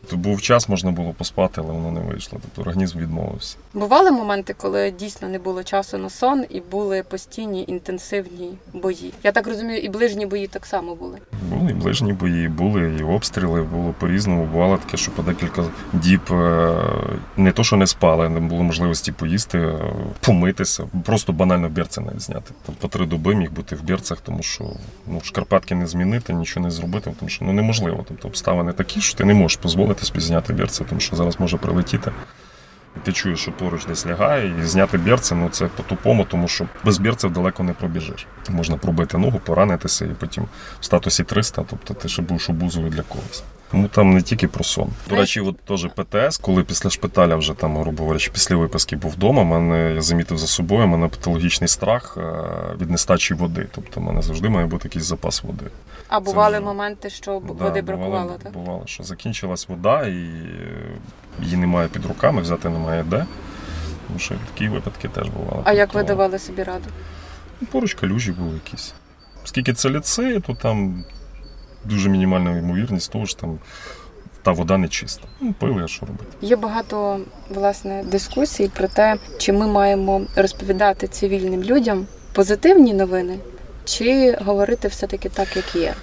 Тобто 0.00 0.16
був 0.16 0.42
час, 0.42 0.68
можна 0.68 0.90
було 0.90 1.12
поспати, 1.12 1.60
але 1.64 1.72
воно 1.72 1.90
не 1.90 2.00
вийшло. 2.00 2.38
Тобто 2.42 2.62
організм 2.62 2.98
відмовився. 2.98 3.56
Бували 3.74 4.10
моменти, 4.10 4.54
коли 4.56 4.90
дійсно 4.90 5.28
не 5.28 5.38
було 5.38 5.62
часу 5.62 5.98
на 5.98 6.10
сон 6.10 6.44
і 6.50 6.60
були 6.60 7.02
постійні 7.02 7.64
інтенсивні 7.68 8.50
бої. 8.72 9.12
Я 9.24 9.32
так 9.32 9.46
розумію, 9.46 9.80
і 9.80 9.88
ближні 9.88 10.26
бої 10.26 10.46
так 10.46 10.66
само 10.66 10.94
були. 10.94 11.18
Були 11.50 11.70
і 11.70 11.74
ближні 11.74 12.12
бої, 12.12 12.48
були 12.48 12.96
і 13.00 13.02
обстріли, 13.02 13.62
було 13.62 13.94
по-різному. 13.98 14.44
Бувало 14.44 14.76
таке, 14.76 14.96
що 14.96 15.10
по 15.10 15.22
декілька 15.22 15.64
діб 15.92 16.20
е, 16.32 16.74
не 17.36 17.52
то, 17.52 17.64
що 17.64 17.76
не 17.76 17.86
спали, 17.86 18.28
не 18.28 18.40
було 18.40 18.62
можливості 18.62 19.12
поїсти, 19.12 19.58
е, 19.58 19.78
помитися, 20.20 20.88
просто 21.04 21.32
банально 21.32 21.68
берці 21.68 22.00
навіть 22.00 22.20
зняти. 22.20 22.54
Там 22.66 22.74
по 22.80 22.88
три 22.88 23.06
доби 23.06 23.34
міг 23.34 23.52
бути 23.52 23.76
в 23.76 23.82
берцях, 23.82 24.20
тому 24.20 24.42
що 24.42 24.64
ну, 25.06 25.20
шкарпетки 25.22 25.74
не 25.74 25.86
змінити, 25.86 26.32
нічого 26.32 26.66
не 26.66 26.70
зробити, 26.70 27.12
тому 27.18 27.28
що 27.28 27.44
ну, 27.44 27.52
неможливо. 27.52 28.04
Тобто 28.08 28.28
обставини 28.28 28.72
такі, 28.72 29.00
що 29.00 29.18
ти 29.18 29.24
не 29.24 29.34
можеш 29.34 29.58
дозволити 29.62 29.89
собі 29.98 30.20
зняти 30.20 30.52
берце, 30.52 30.84
тому 30.84 31.00
що 31.00 31.16
зараз 31.16 31.40
може 31.40 31.56
прилетіти. 31.56 32.12
І 32.96 33.00
ти 33.00 33.12
чуєш, 33.12 33.40
що 33.40 33.52
поруч 33.52 33.86
десь 33.86 34.06
лягає, 34.06 34.54
і 34.62 34.66
зняти 34.66 34.98
берце, 34.98 35.34
ну 35.34 35.48
це 35.48 35.66
по-тупому, 35.66 36.24
тому 36.24 36.48
що 36.48 36.66
без 36.84 36.98
берців 36.98 37.32
далеко 37.32 37.62
не 37.62 37.72
пробіжиш. 37.72 38.26
Можна 38.48 38.76
пробити 38.76 39.18
ногу, 39.18 39.40
поранитися, 39.44 40.04
і 40.04 40.08
потім 40.08 40.44
в 40.80 40.84
статусі 40.84 41.24
300, 41.24 41.64
тобто 41.70 41.94
ти 41.94 42.08
ще 42.08 42.22
будеш 42.22 42.50
обузою 42.50 42.88
для 42.88 43.02
когось. 43.02 43.42
Тому 43.70 43.88
там 43.88 44.14
не 44.14 44.22
тільки 44.22 44.48
про 44.48 44.64
сон. 44.64 44.88
До 45.08 45.16
речі, 45.16 45.40
от 45.40 45.58
теж 45.60 45.86
ПТС, 45.94 46.36
коли 46.38 46.62
після 46.64 46.90
шпиталя 46.90 47.36
вже 47.36 47.54
там, 47.54 47.76
грубо 47.78 48.02
говорячи, 48.02 48.30
після 48.30 48.56
виписки 48.56 48.96
був 48.96 49.10
вдома, 49.10 49.44
мене 49.44 49.94
я 49.94 50.02
замітив 50.02 50.38
за 50.38 50.46
собою, 50.46 50.86
мене 50.86 51.08
патологічний 51.08 51.68
страх 51.68 52.18
е, 52.18 52.32
від 52.80 52.90
нестачі 52.90 53.34
води. 53.34 53.66
Тобто, 53.74 54.00
в 54.00 54.02
мене 54.02 54.22
завжди 54.22 54.48
має 54.48 54.66
бути 54.66 54.88
якийсь 54.88 55.04
запас 55.04 55.42
води. 55.42 55.64
А 56.08 56.20
бували 56.20 56.56
вже- 56.56 56.64
моменти, 56.66 57.10
що 57.10 57.30
Да, 57.30 57.52
води 57.52 57.54
бувало- 57.64 57.82
бракувало, 57.82 58.36
так? 58.42 58.52
Бувало, 58.52 58.82
що 58.86 59.02
закінчилась 59.02 59.68
вода 59.68 60.06
і 60.06 60.12
е, 60.14 60.88
її 61.42 61.56
немає 61.56 61.88
під 61.88 62.06
руками, 62.06 62.42
взяти 62.42 62.68
немає 62.68 63.02
де. 63.02 63.26
Тому 64.06 64.18
що 64.18 64.34
такі 64.54 64.68
випадки 64.68 65.08
теж 65.08 65.28
бували. 65.28 65.62
А 65.64 65.72
як 65.72 65.94
ви 65.94 66.00
Тобто, 66.00 66.14
давали 66.14 66.38
собі 66.38 66.62
раду? 66.62 66.84
ну, 67.60 67.68
Поруч 67.72 67.94
калюжі 67.94 68.32
були 68.32 68.54
якісь. 68.54 68.94
Оскільки 69.44 69.72
це 69.72 69.90
ліцеї, 69.90 70.40
то 70.40 70.54
там 70.54 71.04
дуже 71.84 72.08
мінімальна 72.08 72.58
ймовірність 72.58 73.12
того, 73.12 73.26
що 73.26 73.40
там 73.40 73.58
та 74.42 74.52
вода 74.52 74.78
не 74.78 74.88
чиста. 74.88 75.24
Ну, 75.40 75.52
пили, 75.52 75.84
а 75.84 75.88
що 75.88 76.06
робити. 76.06 76.30
Є 76.40 76.56
багато 76.56 77.20
власне 77.50 78.04
дискусій 78.04 78.70
про 78.76 78.88
те, 78.88 79.16
чи 79.38 79.52
ми 79.52 79.66
маємо 79.66 80.22
розповідати 80.36 81.08
цивільним 81.08 81.62
людям 81.62 82.06
позитивні 82.32 82.94
новини, 82.94 83.38
чи 83.84 84.38
говорити 84.44 84.88
все-таки 84.88 85.28
так, 85.28 85.56
як 85.56 85.76
є. 85.76 85.94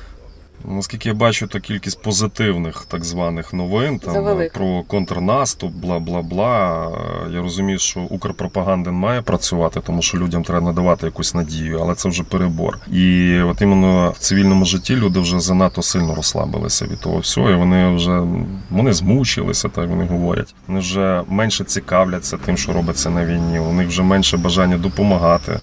Наскільки 0.67 1.09
я 1.09 1.15
бачу, 1.15 1.47
то 1.47 1.59
кількість 1.59 2.01
позитивних 2.01 2.85
так 2.89 3.05
званих 3.05 3.53
новин 3.53 3.99
там 3.99 4.13
Завелика. 4.13 4.57
про 4.57 4.83
контрнаступ, 4.87 5.73
бла 5.73 5.99
бла 5.99 6.21
бла. 6.21 6.91
Я 7.33 7.41
розумію, 7.41 7.79
що 7.79 7.99
Укрпропаганда 7.99 8.91
має 8.91 9.21
працювати, 9.21 9.81
тому 9.85 10.01
що 10.01 10.17
людям 10.17 10.43
треба 10.43 10.65
надавати 10.65 11.05
якусь 11.05 11.33
надію, 11.33 11.79
але 11.81 11.95
це 11.95 12.09
вже 12.09 12.23
перебор. 12.23 12.79
І 12.91 13.39
от 13.41 13.61
іменно 13.61 14.11
в 14.11 14.17
цивільному 14.17 14.65
житті 14.65 14.95
люди 14.95 15.19
вже 15.19 15.39
занадто 15.39 15.81
сильно 15.81 16.15
розслабилися 16.15 16.85
від 16.85 16.99
того 16.99 17.19
всього. 17.19 17.49
І 17.49 17.55
вони 17.55 17.95
вже 17.95 18.23
вони 18.69 18.93
змучилися, 18.93 19.69
так 19.69 19.89
вони 19.89 20.05
говорять. 20.05 20.55
Вони 20.67 20.79
вже 20.79 21.23
менше 21.27 21.63
цікавляться 21.63 22.37
тим, 22.37 22.57
що 22.57 22.73
робиться 22.73 23.09
на 23.09 23.25
війні. 23.25 23.59
У 23.59 23.73
них 23.73 23.87
вже 23.87 24.03
менше 24.03 24.37
бажання 24.37 24.77
допомагати 24.77 25.59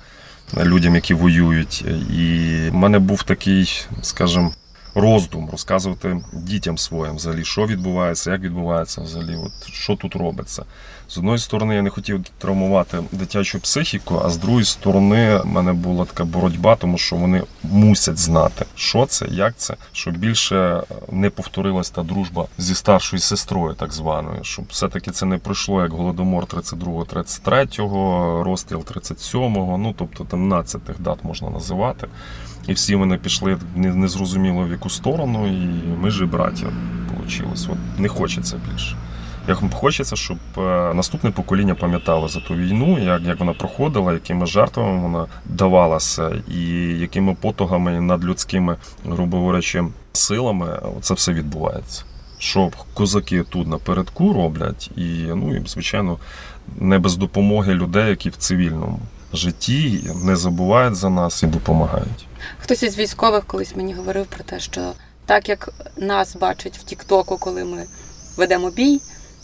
людям, 0.65 0.95
які 0.95 1.15
воюють. 1.15 1.85
І 2.11 2.49
в 2.71 2.75
мене 2.75 2.99
був 2.99 3.23
такий, 3.23 3.87
скажімо, 4.03 4.53
роздум 4.95 5.49
розказувати 5.51 6.21
дітям 6.33 6.79
своїм 6.79 7.17
взагалі, 7.17 7.45
що 7.45 7.67
відбувається, 7.67 8.33
як 8.33 8.41
відбувається 8.41 9.01
взагалі, 9.01 9.37
от 9.37 9.73
що 9.73 9.97
тут 9.97 10.17
робиться. 10.17 10.65
З 11.09 11.19
одної 11.19 11.39
сторони, 11.39 11.75
я 11.75 11.83
не 11.83 11.91
хотів 11.91 12.25
травмувати 12.39 12.99
дитячу 13.13 13.61
психіку, 13.61 14.23
а 14.25 14.31
з 14.31 14.37
другої 14.37 14.65
сторони, 14.65 15.37
в 15.37 15.47
мене 15.47 15.73
була 15.73 16.05
така 16.05 16.25
боротьба, 16.25 16.77
тому 16.77 16.99
що 16.99 17.17
вони 17.17 17.43
мусять 17.63 18.19
знати, 18.19 18.65
що 18.75 19.07
це, 19.07 19.27
як 19.27 19.57
це, 19.57 19.77
щоб 19.93 20.17
більше 20.17 20.83
не 21.13 21.31
повторилась 21.31 21.91
та 21.91 22.03
дружба 22.03 22.47
зі 22.59 22.75
старшою 22.75 23.21
сестрою, 23.21 23.75
так 23.75 23.93
званою, 23.93 24.39
щоб 24.43 24.65
все-таки 24.69 25.11
це 25.11 25.27
не 25.27 25.39
пройшло 25.39 25.83
як 25.83 25.93
голодомор 25.93 26.45
32-го, 26.45 27.05
33-го, 27.05 28.43
розстріл 28.45 28.79
37-го, 28.79 29.79
ну 29.79 29.95
тобто 29.99 30.25
там 30.25 30.45
12 30.49 30.81
дат 30.99 31.25
можна 31.25 31.51
називати. 31.51 32.07
І 32.67 32.73
всі 32.73 32.95
вони 32.95 33.17
пішли 33.17 33.57
незрозуміло 33.75 34.65
в 34.65 34.71
яку 34.71 34.91
сторону, 34.91 35.47
і 35.47 35.69
ми 36.03 36.11
ж 36.11 36.25
і 36.25 36.27
браття 36.27 36.67
вийшло. 37.21 37.77
Не 37.99 38.09
хочеться 38.09 38.57
більше. 38.71 38.97
Як 39.49 39.59
хочеться, 39.73 40.17
щоб 40.17 40.39
е, 40.59 40.95
наступне 40.95 41.31
покоління 41.31 41.75
пам'ятало 41.75 42.29
за 42.29 42.41
ту 42.41 42.55
війну, 42.55 42.99
як, 42.99 43.23
як 43.23 43.41
вона 43.41 43.53
проходила, 43.53 44.13
якими 44.13 44.47
жертвами 44.47 45.01
вона 45.03 45.27
давалася, 45.47 46.43
і 46.49 46.61
якими 46.99 47.35
потугами 47.35 48.01
над 48.01 48.25
людськими, 48.25 48.77
грубо 49.05 49.37
говорячи, 49.37 49.85
силами 50.13 50.81
це 51.01 51.15
все 51.15 51.33
відбувається. 51.33 52.05
Що 52.39 52.71
козаки 52.95 53.43
тут 53.43 53.69
напередку 53.69 54.33
роблять, 54.33 54.91
і 54.97 55.03
ну 55.27 55.57
і 55.57 55.63
звичайно 55.67 56.19
не 56.79 56.99
без 56.99 57.17
допомоги 57.17 57.75
людей, 57.75 58.09
які 58.09 58.31
в 58.31 58.37
цивільному 58.37 59.01
житті 59.37 60.11
не 60.15 60.37
забувають 60.37 60.97
за 60.97 61.11
нас 61.11 61.43
і 61.43 61.47
допомагають. 61.47 62.27
Хтось 62.59 62.83
із 62.83 62.99
військових 62.99 63.45
колись 63.45 63.77
мені 63.77 63.95
говорив 63.95 64.27
про 64.27 64.45
те, 64.45 64.61
що 64.61 64.93
так 65.27 65.49
як 65.49 65.69
нас 65.97 66.37
бачать 66.37 66.79
в 66.79 66.83
Тіктоку, 66.83 67.39
коли 67.39 67.65
ми 67.65 67.85
ведемо 68.37 68.71
бій, 68.71 69.01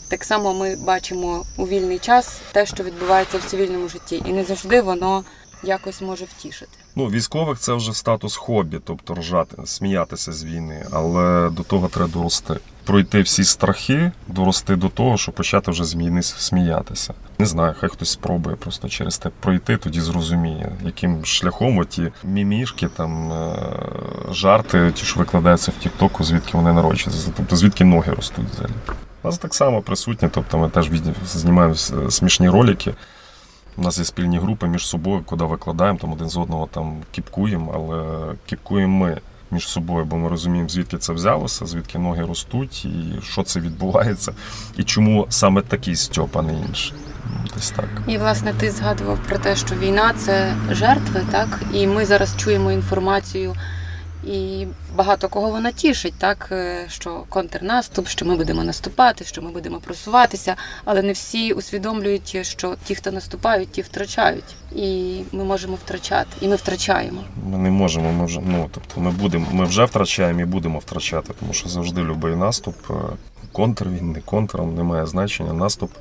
так 0.09 0.23
само 0.23 0.53
ми 0.53 0.75
бачимо 0.75 1.43
у 1.57 1.67
вільний 1.67 1.99
час 1.99 2.41
те, 2.51 2.65
що 2.65 2.83
відбувається 2.83 3.37
в 3.37 3.43
цивільному 3.43 3.89
житті, 3.89 4.23
і 4.25 4.33
не 4.33 4.43
завжди 4.43 4.81
воно 4.81 5.23
якось 5.63 6.01
може 6.01 6.25
втішити. 6.25 6.71
Ну, 6.95 7.07
військових 7.07 7.59
це 7.59 7.73
вже 7.73 7.93
статус 7.93 8.35
хобі, 8.35 8.79
тобто 8.85 9.13
ржати, 9.13 9.57
сміятися 9.65 10.31
з 10.31 10.43
війни, 10.43 10.85
але 10.91 11.49
до 11.49 11.63
того 11.63 11.87
треба 11.87 12.11
дорости. 12.11 12.59
Пройти 12.91 13.21
всі 13.21 13.43
страхи, 13.43 14.11
дорости 14.27 14.75
до 14.75 14.89
того, 14.89 15.17
щоб 15.17 15.35
почати 15.35 15.71
вже 15.71 15.83
сміятися. 16.21 17.13
Не 17.39 17.45
знаю, 17.45 17.75
хай 17.79 17.89
хтось 17.89 18.09
спробує 18.09 18.55
просто 18.55 18.89
через 18.89 19.17
те 19.17 19.29
пройти, 19.39 19.77
тоді 19.77 20.01
зрозуміє, 20.01 20.71
яким 20.85 21.25
шляхом 21.25 21.77
оті 21.77 22.11
мімішки, 22.23 22.87
там 22.87 23.31
е, 23.31 23.55
жарти, 24.31 24.91
ті, 24.91 25.05
що 25.05 25.19
викладаються 25.19 25.71
в 25.71 25.83
Тіктоку, 25.83 26.23
звідки 26.23 26.57
вони 26.57 26.73
народжуються, 26.73 27.31
тобто 27.37 27.55
звідки 27.55 27.83
ноги 27.83 28.13
ростуть 28.13 28.45
взагалі. 28.53 28.73
У 29.23 29.27
нас 29.27 29.37
так 29.37 29.53
само 29.53 29.81
присутні, 29.81 30.29
тобто 30.31 30.57
ми 30.57 30.69
теж 30.69 30.89
знімаємо 31.25 31.75
смішні 32.09 32.49
ролики. 32.49 32.93
У 33.77 33.81
нас 33.81 33.99
є 33.99 34.05
спільні 34.05 34.39
групи 34.39 34.67
між 34.67 34.87
собою, 34.87 35.23
куди 35.25 35.43
викладаємо, 35.43 35.99
там 35.99 36.13
один 36.13 36.29
з 36.29 36.37
одного 36.37 36.67
там 36.71 37.01
кіпкуємо, 37.11 37.71
але 37.75 38.25
кіпкуємо 38.45 38.97
ми 38.97 39.17
між 39.51 39.67
собою, 39.67 40.05
бо 40.05 40.17
ми 40.17 40.29
розуміємо, 40.29 40.69
звідки 40.69 40.97
це 40.97 41.13
взялося, 41.13 41.65
звідки 41.65 41.99
ноги 41.99 42.25
ростуть, 42.25 42.85
і 42.85 43.21
що 43.23 43.43
це 43.43 43.59
відбувається, 43.59 44.33
і 44.77 44.83
чому 44.83 45.25
саме 45.29 45.61
такий 45.61 45.95
Стьоп, 45.95 46.37
а 46.37 46.41
не 46.41 46.53
інший. 46.53 46.93
Ну, 47.25 47.37
Десь 47.55 47.71
так. 47.71 47.89
І 48.07 48.17
власне 48.17 48.53
ти 48.53 48.71
згадував 48.71 49.19
про 49.27 49.37
те, 49.37 49.55
що 49.55 49.75
війна 49.75 50.13
це 50.17 50.53
жертви, 50.71 51.21
так? 51.31 51.61
І 51.73 51.87
ми 51.87 52.05
зараз 52.05 52.35
чуємо 52.37 52.71
інформацію, 52.71 53.55
і 54.23 54.67
багато 54.95 55.29
кого 55.29 55.49
вона 55.49 55.71
тішить, 55.71 56.13
так 56.17 56.49
е, 56.51 56.85
що 56.87 57.23
контрнаступ, 57.29 58.07
що 58.07 58.25
ми 58.25 58.35
будемо 58.35 58.63
наступати, 58.63 59.25
що 59.25 59.41
ми 59.41 59.51
будемо 59.51 59.79
просуватися, 59.79 60.55
але 60.85 61.01
не 61.01 61.11
всі 61.11 61.53
усвідомлюють, 61.53 62.37
що 62.41 62.75
ті, 62.83 62.95
хто 62.95 63.11
наступають, 63.11 63.71
ті 63.71 63.81
втрачають. 63.81 64.55
І 64.75 65.19
ми 65.31 65.43
можемо 65.43 65.75
втрачати, 65.75 66.29
і 66.41 66.47
ми 66.47 66.55
втрачаємо. 66.55 67.21
Ми 67.45 67.57
не 67.57 67.69
можемо, 67.69 68.11
ми 68.11 68.25
вже 68.25 68.41
ну 68.45 68.69
тобто 68.73 69.01
ми 69.01 69.11
будемо, 69.11 69.47
ми 69.51 69.65
вже 69.65 69.85
втрачаємо 69.85 70.41
і 70.41 70.45
будемо 70.45 70.79
втрачати, 70.79 71.33
тому 71.39 71.53
що 71.53 71.69
завжди 71.69 72.01
будь-який 72.01 72.35
наступ, 72.35 72.75
е, 72.89 72.93
контр 73.51 73.87
він, 73.89 74.11
не 74.11 74.21
контр, 74.21 74.61
не 74.61 74.83
має 74.83 75.05
значення. 75.05 75.53
Наступ 75.53 75.91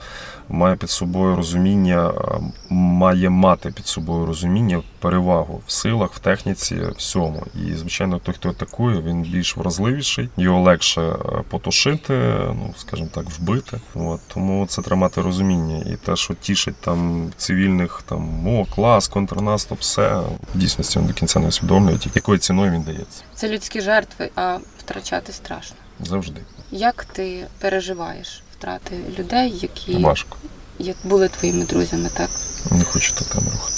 має 0.48 0.76
під 0.76 0.90
собою 0.90 1.36
розуміння, 1.36 2.10
е, 2.10 2.40
має 2.70 3.30
мати 3.30 3.70
під 3.70 3.86
собою 3.86 4.26
розуміння, 4.26 4.82
перевагу 4.98 5.60
в 5.66 5.72
силах, 5.72 6.14
в 6.14 6.18
техніці, 6.18 6.80
всьому. 6.96 7.46
І 7.54 7.74
звичайно, 7.74 8.18
той, 8.18 8.34
хто 8.34 8.48
атакує, 8.48 9.00
він 9.00 9.22
більш 9.22 9.56
вразливіший, 9.56 10.28
його 10.36 10.60
легше 10.60 11.00
е, 11.00 11.16
потушити, 11.48 12.14
ну 12.46 12.74
скажімо 12.76 13.08
так, 13.14 13.24
вбити. 13.38 13.80
От 13.94 14.20
тому 14.34 14.66
це 14.66 14.82
треба 14.82 15.00
мати 15.00 15.22
розуміння. 15.22 15.78
І 15.92 15.96
те, 15.96 16.16
що 16.16 16.34
тішить 16.34 16.76
там 16.76 17.30
цивільних, 17.36 18.02
там 18.06 18.48
о, 18.48 18.64
клас, 18.64 19.08
контрнаступ, 19.08 19.80
все 19.80 20.20
в 20.54 20.58
дійсності 20.58 20.98
вони 20.98 21.08
до 21.08 21.14
кінця 21.14 21.40
не 21.40 21.48
усвідомлюють, 21.48 22.08
якою 22.14 22.38
ціною 22.38 22.72
він 22.72 22.82
дається. 22.82 23.22
Це 23.34 23.48
людські 23.48 23.80
жертви, 23.80 24.30
а 24.34 24.58
втрачати 24.78 25.32
страшно. 25.32 25.76
Завжди 26.00 26.40
Як 26.72 27.04
ти 27.04 27.46
переживаєш 27.58 28.42
втрати 28.58 28.96
людей, 29.18 29.54
які 29.62 29.96
важко. 30.04 30.36
як 30.78 30.96
були 31.04 31.28
твоїми 31.28 31.64
друзями, 31.64 32.08
так? 32.16 32.30
Не 32.70 32.84
хочу 32.84 33.14
то 33.14 33.24
там 33.24 33.44
рухати. 33.44 33.74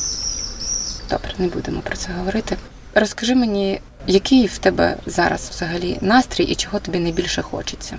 Добре, 1.10 1.30
не 1.38 1.48
будемо 1.48 1.80
про 1.80 1.96
це 1.96 2.12
говорити. 2.18 2.56
Розкажи 2.94 3.34
мені, 3.34 3.80
який 4.06 4.46
в 4.46 4.58
тебе 4.58 4.96
зараз 5.06 5.50
взагалі 5.54 5.98
настрій 6.00 6.44
і 6.44 6.54
чого 6.54 6.78
тобі 6.78 6.98
найбільше 6.98 7.42
хочеться? 7.42 7.96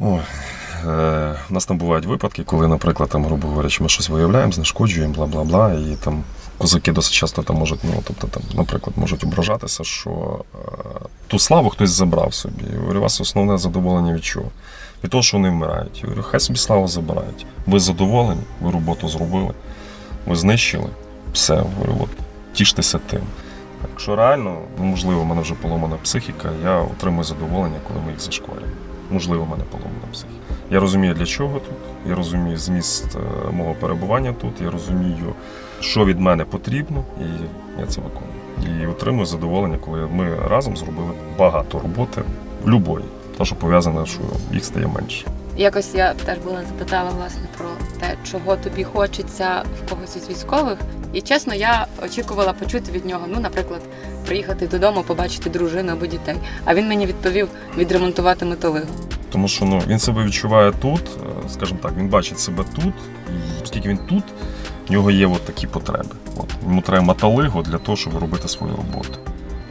Ой, 0.00 0.20
е, 0.86 1.38
у 1.50 1.54
нас 1.54 1.66
там 1.66 1.78
бувають 1.78 2.06
випадки, 2.06 2.42
коли, 2.44 2.68
наприклад, 2.68 3.08
там, 3.10 3.24
грубо 3.24 3.48
говорячи, 3.48 3.82
ми 3.82 3.88
щось 3.88 4.08
виявляємо, 4.08 4.52
знешкоджуємо, 4.52 5.14
бла 5.14 5.26
бла 5.26 5.44
бла, 5.44 5.72
і 5.72 5.96
там 6.04 6.24
козаки 6.58 6.92
досить 6.92 7.12
часто 7.12 7.42
там 7.42 7.56
можуть, 7.56 7.80
ну 7.84 8.02
тобто 8.04 8.26
там, 8.26 8.42
наприклад, 8.54 8.98
можуть 8.98 9.24
ображатися, 9.24 9.84
що 9.84 10.44
е, 10.54 10.58
ту 11.26 11.38
славу 11.38 11.70
хтось 11.70 11.90
забрав 11.90 12.34
собі. 12.34 12.64
Я 12.72 12.78
говорю, 12.78 13.00
вас 13.00 13.20
основне 13.20 13.58
задоволення 13.58 14.14
від 14.14 14.24
чого? 14.24 14.50
Від 15.04 15.10
того, 15.10 15.22
що 15.22 15.36
вони 15.36 15.50
вмирають. 15.50 16.00
Я 16.02 16.08
говорю, 16.08 16.22
хай 16.22 16.40
собі 16.40 16.58
славу 16.58 16.88
забирають. 16.88 17.46
Ви 17.66 17.80
задоволені, 17.80 18.40
ви 18.60 18.70
роботу 18.70 19.08
зробили, 19.08 19.54
ви 20.26 20.36
знищили. 20.36 20.88
Все, 21.32 21.54
говорю, 21.56 21.94
от 22.00 22.10
тіштеся 22.52 22.98
тим. 22.98 23.20
Якщо 23.90 24.16
реально, 24.16 24.58
ну, 24.78 24.84
можливо, 24.84 25.20
в 25.20 25.26
мене 25.26 25.40
вже 25.40 25.54
поломана 25.54 25.96
психіка, 26.02 26.50
я 26.64 26.76
отримую 26.76 27.24
задоволення, 27.24 27.80
коли 27.88 28.00
ми 28.06 28.10
їх 28.10 28.20
зашкварюємо. 28.20 28.72
Можливо, 29.10 29.44
в 29.44 29.48
мене 29.48 29.64
поломана 29.70 30.06
психіка. 30.12 30.34
Я 30.70 30.80
розумію, 30.80 31.14
для 31.14 31.26
чого 31.26 31.58
тут, 31.58 31.74
я 32.08 32.14
розумію 32.14 32.58
зміст 32.58 33.16
е, 33.16 33.50
мого 33.52 33.74
перебування 33.74 34.32
тут, 34.32 34.60
я 34.60 34.70
розумію, 34.70 35.34
що 35.80 36.04
від 36.04 36.20
мене 36.20 36.44
потрібно, 36.44 37.04
і 37.20 37.24
я 37.80 37.86
це 37.86 38.00
виконую. 38.00 38.82
І 38.82 38.86
отримую 38.86 39.26
задоволення, 39.26 39.78
коли 39.84 40.06
ми 40.06 40.36
разом 40.48 40.76
зробили 40.76 41.10
багато 41.38 41.78
роботи 41.78 42.22
любої, 42.66 43.04
те, 43.38 43.44
що 43.44 43.56
пов'язане, 43.56 44.06
що 44.06 44.20
їх 44.52 44.64
стає 44.64 44.86
менше. 44.86 45.26
Якось 45.56 45.94
я 45.94 46.14
теж 46.14 46.38
була 46.38 46.62
запитала 46.64 47.10
власне 47.10 47.42
про 47.58 47.68
те, 48.00 48.14
чого 48.30 48.56
тобі 48.56 48.84
хочеться 48.84 49.62
в 49.78 49.90
когось 49.90 50.16
із 50.16 50.30
військових. 50.30 50.78
І 51.12 51.20
чесно, 51.20 51.54
я 51.54 51.86
очікувала 52.04 52.52
почути 52.52 52.92
від 52.92 53.06
нього, 53.06 53.26
ну, 53.28 53.40
наприклад, 53.40 53.80
приїхати 54.26 54.66
додому, 54.66 55.02
побачити 55.02 55.50
дружину 55.50 55.92
або 55.92 56.06
дітей. 56.06 56.36
А 56.64 56.74
він 56.74 56.88
мені 56.88 57.06
відповів 57.06 57.48
відремонтувати 57.76 58.44
металигу. 58.44 58.86
Тому 59.32 59.48
що 59.48 59.64
ну, 59.64 59.82
він 59.86 59.98
себе 59.98 60.24
відчуває 60.24 60.72
тут, 60.72 61.00
е, 61.00 61.48
скажімо 61.48 61.78
так, 61.82 61.92
він 61.96 62.08
бачить 62.08 62.40
себе 62.40 62.64
тут, 62.74 62.94
і 63.28 63.62
оскільки 63.62 63.88
він 63.88 63.98
тут, 63.98 64.24
в 64.88 64.92
нього 64.92 65.10
є 65.10 65.26
от 65.26 65.44
такі 65.44 65.66
потреби. 65.66 66.10
От, 66.36 66.54
йому 66.62 66.80
треба 66.80 67.04
металиго 67.04 67.62
для 67.62 67.78
того, 67.78 67.96
щоб 67.96 68.18
робити 68.18 68.48
свою 68.48 68.76
роботу, 68.76 69.18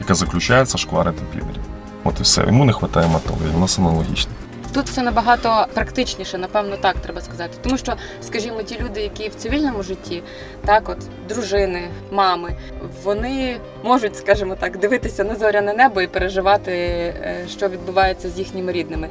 яка 0.00 0.14
заключається 0.14 0.78
шкварити 0.78 1.22
підрів. 1.32 1.62
От 2.04 2.20
і 2.20 2.22
все. 2.22 2.44
Йому 2.46 2.64
не 2.64 2.72
вистачає 2.72 3.08
металиго, 3.08 3.56
у 3.56 3.60
нас 3.60 3.78
аналогічно. 3.78 4.32
Тут 4.78 4.86
все 4.86 5.02
набагато 5.02 5.66
практичніше, 5.74 6.38
напевно, 6.38 6.76
так 6.76 6.96
треба 6.96 7.20
сказати. 7.20 7.58
Тому 7.62 7.78
що, 7.78 7.94
скажімо, 8.22 8.62
ті 8.62 8.78
люди, 8.80 9.00
які 9.00 9.28
в 9.28 9.34
цивільному 9.34 9.82
житті, 9.82 10.22
так, 10.66 10.88
от 10.88 10.98
дружини, 11.28 11.88
мами, 12.10 12.56
вони 13.02 13.60
можуть, 13.84 14.16
скажімо 14.16 14.56
так, 14.60 14.78
дивитися 14.78 15.24
на 15.24 15.34
зоряне 15.34 15.74
небо 15.74 16.02
і 16.02 16.06
переживати, 16.06 16.72
е, 16.72 17.44
що 17.48 17.68
відбувається 17.68 18.28
з 18.28 18.38
їхніми 18.38 18.72
рідними. 18.72 19.08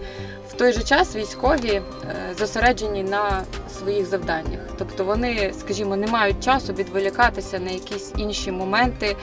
В 0.49 0.53
той 0.53 0.73
же 0.73 0.83
час 0.83 1.15
військові 1.15 1.71
е, 1.71 1.81
зосереджені 2.39 3.03
на 3.03 3.43
своїх 3.79 4.05
завданнях. 4.05 4.59
Тобто 4.77 5.03
вони, 5.03 5.53
скажімо, 5.59 5.95
не 5.95 6.07
мають 6.07 6.43
часу 6.43 6.73
відволікатися 6.73 7.59
на 7.59 7.71
якісь 7.71 8.13
інші 8.17 8.51
моменти. 8.51 9.15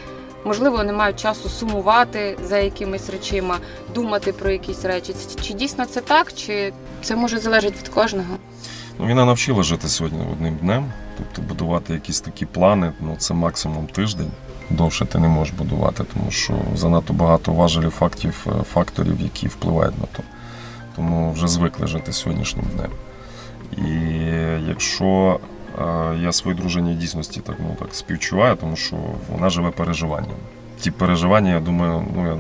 Можливо, 0.44 0.84
не 0.84 0.92
мають 0.92 1.20
часу 1.20 1.48
сумувати 1.48 2.38
за 2.44 2.58
якимись 2.58 3.10
речима, 3.10 3.58
думати 3.94 4.32
про 4.32 4.50
якісь 4.50 4.84
речі. 4.84 5.14
Чи 5.42 5.54
дійсно 5.54 5.86
це 5.86 6.00
так, 6.00 6.32
чи 6.32 6.72
це 7.02 7.16
може 7.16 7.38
залежати 7.38 7.74
від 7.80 7.88
кожного? 7.88 8.36
Ну, 8.98 9.06
війна 9.06 9.24
навчила 9.24 9.62
жити 9.62 9.88
сьогодні 9.88 10.26
одним 10.32 10.56
днем, 10.56 10.92
тобто 11.18 11.42
будувати 11.42 11.92
якісь 11.92 12.20
такі 12.20 12.46
плани, 12.46 12.92
ну 13.00 13.16
це 13.18 13.34
максимум 13.34 13.86
тиждень. 13.86 14.30
Довше 14.70 15.04
ти 15.04 15.18
не 15.18 15.28
можеш 15.28 15.54
будувати, 15.54 16.04
тому 16.14 16.30
що 16.30 16.54
занадто 16.74 17.12
багато 17.12 17.52
важелів 17.52 17.90
фактів, 17.90 18.46
е, 18.46 18.62
факторів, 18.62 19.20
які 19.20 19.48
впливають 19.48 19.98
на 19.98 20.06
то. 20.16 20.22
Тому 20.96 21.32
вже 21.32 21.48
звикли 21.48 21.86
жити 21.86 22.12
сьогоднішнім 22.12 22.64
днем. 22.74 22.90
І 23.76 23.90
якщо 24.68 25.40
я 26.20 26.32
своїй 26.32 26.56
дружині 26.56 26.92
в 26.92 26.98
дійсності 26.98 27.40
так, 27.40 27.56
ну, 27.58 27.76
так 27.78 27.88
співчуваю, 27.94 28.56
тому 28.56 28.76
що 28.76 28.96
вона 29.30 29.50
живе 29.50 29.70
переживанням. 29.70 30.36
Ті 30.80 30.90
переживання, 30.90 31.54
я 31.54 31.60
думаю, 31.60 32.06
ну 32.16 32.26
я, 32.26 32.36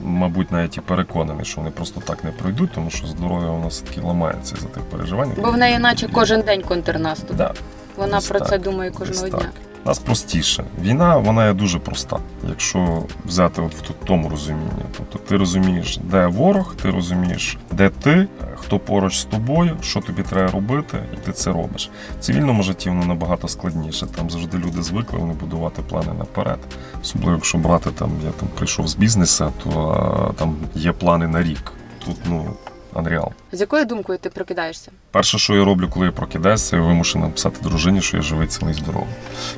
мабуть, 0.00 0.52
навіть 0.52 0.76
і 0.76 0.80
переконаний, 0.80 1.44
що 1.44 1.60
вони 1.60 1.70
просто 1.70 2.00
так 2.00 2.24
не 2.24 2.30
пройдуть, 2.30 2.70
тому 2.74 2.90
що 2.90 3.06
здоров'я 3.06 3.48
у 3.48 3.60
нас 3.60 3.80
таки 3.80 4.00
ламається 4.00 4.56
за 4.56 4.66
тих 4.66 4.82
переживань. 4.82 5.32
Бо 5.36 5.50
в 5.50 5.56
неї, 5.56 5.78
наче 5.78 6.08
кожен 6.08 6.40
день 6.40 6.62
контрнаступ. 6.62 7.36
Да, 7.36 7.54
Вона 7.96 8.16
десь 8.16 8.28
про 8.28 8.38
так, 8.38 8.48
це 8.48 8.58
думає 8.58 8.90
десь 8.90 8.98
кожного 8.98 9.28
так. 9.28 9.50
Нас 9.84 9.98
простіше. 9.98 10.64
Війна 10.80 11.16
вона 11.16 11.46
є 11.46 11.52
дуже 11.52 11.78
проста, 11.78 12.18
якщо 12.48 13.02
взяти 13.26 13.62
от 13.62 13.74
в 13.74 13.92
тому 14.04 14.28
розумінні. 14.28 14.84
Тобто 14.96 15.18
ти 15.18 15.36
розумієш, 15.36 15.98
де 16.02 16.26
ворог, 16.26 16.74
ти 16.82 16.90
розумієш, 16.90 17.58
де 17.72 17.88
ти, 17.88 18.28
хто 18.56 18.78
поруч 18.78 19.18
з 19.18 19.24
тобою, 19.24 19.76
що 19.80 20.00
тобі 20.00 20.22
треба 20.22 20.52
робити, 20.52 20.98
і 21.14 21.16
ти 21.16 21.32
це 21.32 21.52
робиш. 21.52 21.90
В 22.18 22.22
цивільному 22.22 22.62
житті 22.62 22.88
воно 22.88 23.04
набагато 23.04 23.48
складніше. 23.48 24.06
Там 24.06 24.30
завжди 24.30 24.58
люди 24.58 24.82
звикли 24.82 25.18
вони 25.18 25.32
будувати 25.32 25.82
плани 25.82 26.12
наперед. 26.18 26.58
Особливо, 27.02 27.34
якщо 27.34 27.58
брати 27.58 27.90
там, 27.90 28.10
я 28.24 28.30
там 28.30 28.48
прийшов 28.54 28.88
з 28.88 28.94
бізнесу, 28.94 29.52
то 29.64 29.70
а, 29.80 30.32
там 30.38 30.56
є 30.74 30.92
плани 30.92 31.28
на 31.28 31.42
рік. 31.42 31.72
Тут 32.04 32.16
ну 32.28 32.46
unreal. 32.94 33.28
З 33.52 33.60
якою 33.60 33.84
думкою 33.84 34.18
ти 34.18 34.30
прокидаєшся? 34.30 34.90
Перше, 35.10 35.38
що 35.38 35.54
я 35.54 35.64
роблю, 35.64 35.88
коли 35.88 36.06
я 36.06 36.12
прокидаюся, 36.12 36.76
я 36.76 36.82
вимушений 36.82 37.26
написати 37.28 37.56
дружині, 37.62 38.00
що 38.02 38.16
я 38.16 38.22
живий 38.22 38.46
цілий 38.48 38.74
здоровий. 38.74 39.08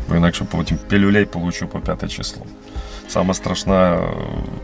Бо 0.09 0.17
інакше 0.17 0.47
потім 0.51 0.79
пілюлей 0.89 1.25
получу 1.25 1.67
по 1.69 1.81
п'яте 1.81 2.09
число. 2.09 2.43
Сама 3.09 3.35
страшна, 3.35 4.01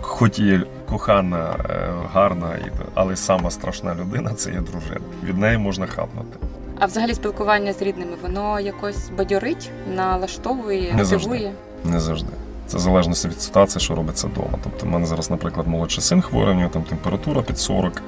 хоч 0.00 0.38
і 0.38 0.60
кохана, 0.88 1.56
е, 1.70 1.88
гарна, 2.12 2.58
але 2.94 3.16
сама 3.16 3.50
страшна 3.50 3.94
людина 3.94 4.34
це 4.34 4.50
є 4.50 4.60
дружина. 4.60 5.00
Від 5.24 5.38
неї 5.38 5.58
можна 5.58 5.86
хапнути. 5.86 6.38
А 6.78 6.86
взагалі 6.86 7.14
спілкування 7.14 7.72
з 7.72 7.82
рідними, 7.82 8.12
воно 8.22 8.60
якось 8.60 9.10
бадьорить, 9.18 9.70
налаштовує, 9.94 10.92
Не 10.94 11.04
завжди. 11.04 11.28
мотивує. 11.28 11.52
Не 11.84 12.00
завжди. 12.00 12.28
Це 12.72 12.78
залежно 12.78 13.12
від 13.12 13.40
ситуації, 13.42 13.82
що 13.82 13.94
робиться 13.94 14.26
вдома. 14.26 14.58
Тобто, 14.64 14.86
в 14.86 14.88
мене 14.88 15.06
зараз, 15.06 15.30
наприклад, 15.30 15.66
молодший 15.66 16.02
син 16.02 16.22
хворий, 16.22 16.54
в 16.54 16.58
нього 16.58 16.70
там 16.70 16.82
температура 16.82 17.42
під 17.42 17.58
40, 17.58 18.02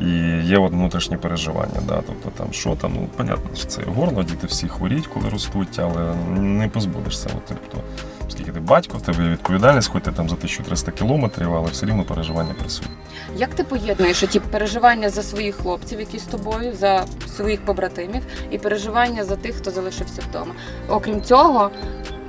і 0.00 0.06
є 0.44 0.58
от 0.58 0.72
внутрішні 0.72 1.16
переживання. 1.16 1.80
Да? 1.88 2.02
Тобто, 2.06 2.30
там 2.38 2.52
що 2.52 2.76
там, 2.76 2.92
ну 2.94 3.08
понятно, 3.16 3.56
що 3.56 3.66
це 3.66 3.82
горло, 3.82 4.22
діти 4.22 4.46
всі 4.46 4.68
хворіють, 4.68 5.06
коли 5.06 5.28
ростуть, 5.28 5.78
але 5.78 6.14
не 6.40 6.68
позбудешся. 6.68 7.30
От, 7.36 7.42
тобто, 7.48 7.78
оскільки 8.28 8.52
ти 8.52 8.60
батько, 8.60 8.98
в 8.98 9.02
тебе 9.02 9.28
відповідальність, 9.28 9.90
хоч 9.92 10.02
ти 10.02 10.12
там 10.12 10.28
за 10.28 10.34
1300 10.34 10.92
кілометрів, 10.92 11.54
але 11.54 11.70
все 11.70 11.86
рівно 11.86 12.04
переживання 12.04 12.54
присутні. 12.58 12.92
Як 13.36 13.54
ти 13.54 13.64
поєднуєш 13.64 14.20
ті 14.20 14.40
переживання 14.40 15.10
за 15.10 15.22
своїх 15.22 15.54
хлопців, 15.54 16.00
які 16.00 16.18
з 16.18 16.24
тобою, 16.24 16.72
за 16.80 17.04
своїх 17.36 17.64
побратимів, 17.64 18.22
і 18.50 18.58
переживання 18.58 19.24
за 19.24 19.36
тих, 19.36 19.54
хто 19.54 19.70
залишився 19.70 20.22
вдома? 20.30 20.52
Окрім 20.88 21.22
цього, 21.22 21.70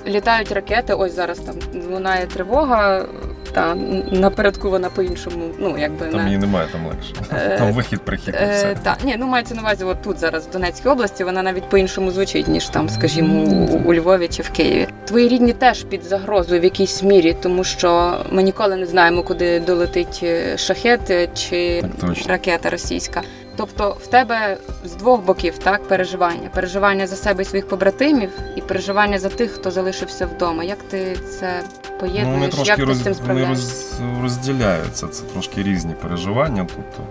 літають 0.08 0.52
ракети. 0.52 0.94
Ось 0.94 1.16
зараз 1.16 1.40
там 1.40 1.56
лунає 1.92 2.26
тривога. 2.28 3.06
Та 3.54 3.76
напередку 4.12 4.70
вона 4.70 4.90
по-іншому, 4.90 5.38
ну 5.60 5.76
якби 5.78 6.06
Там 6.06 6.20
на 6.22 6.26
її 6.26 6.38
немає, 6.38 6.68
там 6.72 6.86
легше. 6.86 7.14
Е, 7.54 7.58
Там 7.58 7.74
вихід, 7.74 8.02
прихід 8.02 8.36
Е, 8.42 8.52
все. 8.56 8.76
та 8.84 8.98
ні, 9.04 9.16
ну 9.20 9.28
мається 9.28 9.56
на 9.56 9.62
увазі, 9.62 9.84
от 9.84 10.02
тут 10.02 10.20
зараз 10.20 10.48
в 10.48 10.52
Донецькій 10.52 10.90
області 10.90 11.24
вона 11.24 11.44
навіть 11.44 11.70
по-іншому 11.70 12.12
звучить, 12.12 12.48
ніж 12.48 12.66
там, 12.70 12.90
скажімо, 12.90 13.44
у, 13.44 13.90
у 13.90 13.94
Львові 13.94 14.28
чи 14.28 14.42
в 14.44 14.50
Києві. 14.50 14.88
Твої 15.06 15.28
рідні 15.28 15.54
теж 15.54 15.84
під 15.84 16.04
загрозою 16.04 16.62
в 16.62 16.64
якійсь 16.64 17.04
мірі, 17.04 17.36
тому 17.42 17.64
що 17.64 18.18
ми 18.32 18.44
ніколи 18.44 18.76
не 18.76 18.86
знаємо, 18.86 19.24
куди 19.24 19.60
долетить 19.60 20.20
е, 20.24 20.58
шахет 20.58 21.10
е, 21.10 21.28
чи 21.34 21.84
ракета 22.28 22.70
російська. 22.70 23.22
Тобто 23.56 23.98
в 24.04 24.08
тебе 24.08 24.58
з 24.86 24.92
двох 24.96 25.22
боків 25.22 25.58
так 25.58 25.88
переживання: 25.88 26.50
переживання 26.54 27.08
за 27.08 27.16
себе 27.16 27.42
і 27.42 27.46
своїх 27.46 27.68
побратимів, 27.68 28.30
і 28.56 28.62
переживання 28.62 29.20
за 29.20 29.30
тих, 29.30 29.52
хто 29.52 29.72
залишився 29.72 30.26
вдома. 30.26 30.64
Як 30.64 30.78
ти 30.84 31.18
це 31.40 31.64
Ну, 32.04 32.08
поєднуєш? 32.08 32.34
вони 32.40 32.48
трошки 32.48 32.68
Як 32.70 32.78
ти 32.78 32.84
роз, 32.86 32.98
з 32.98 33.04
цим 33.04 33.14
справляєшся? 33.14 33.54
роз, 33.54 34.22
розділяються. 34.22 35.08
Це 35.08 35.24
трошки 35.24 35.64
різні 35.64 35.94
переживання. 36.02 36.68
Тобто 36.76 37.04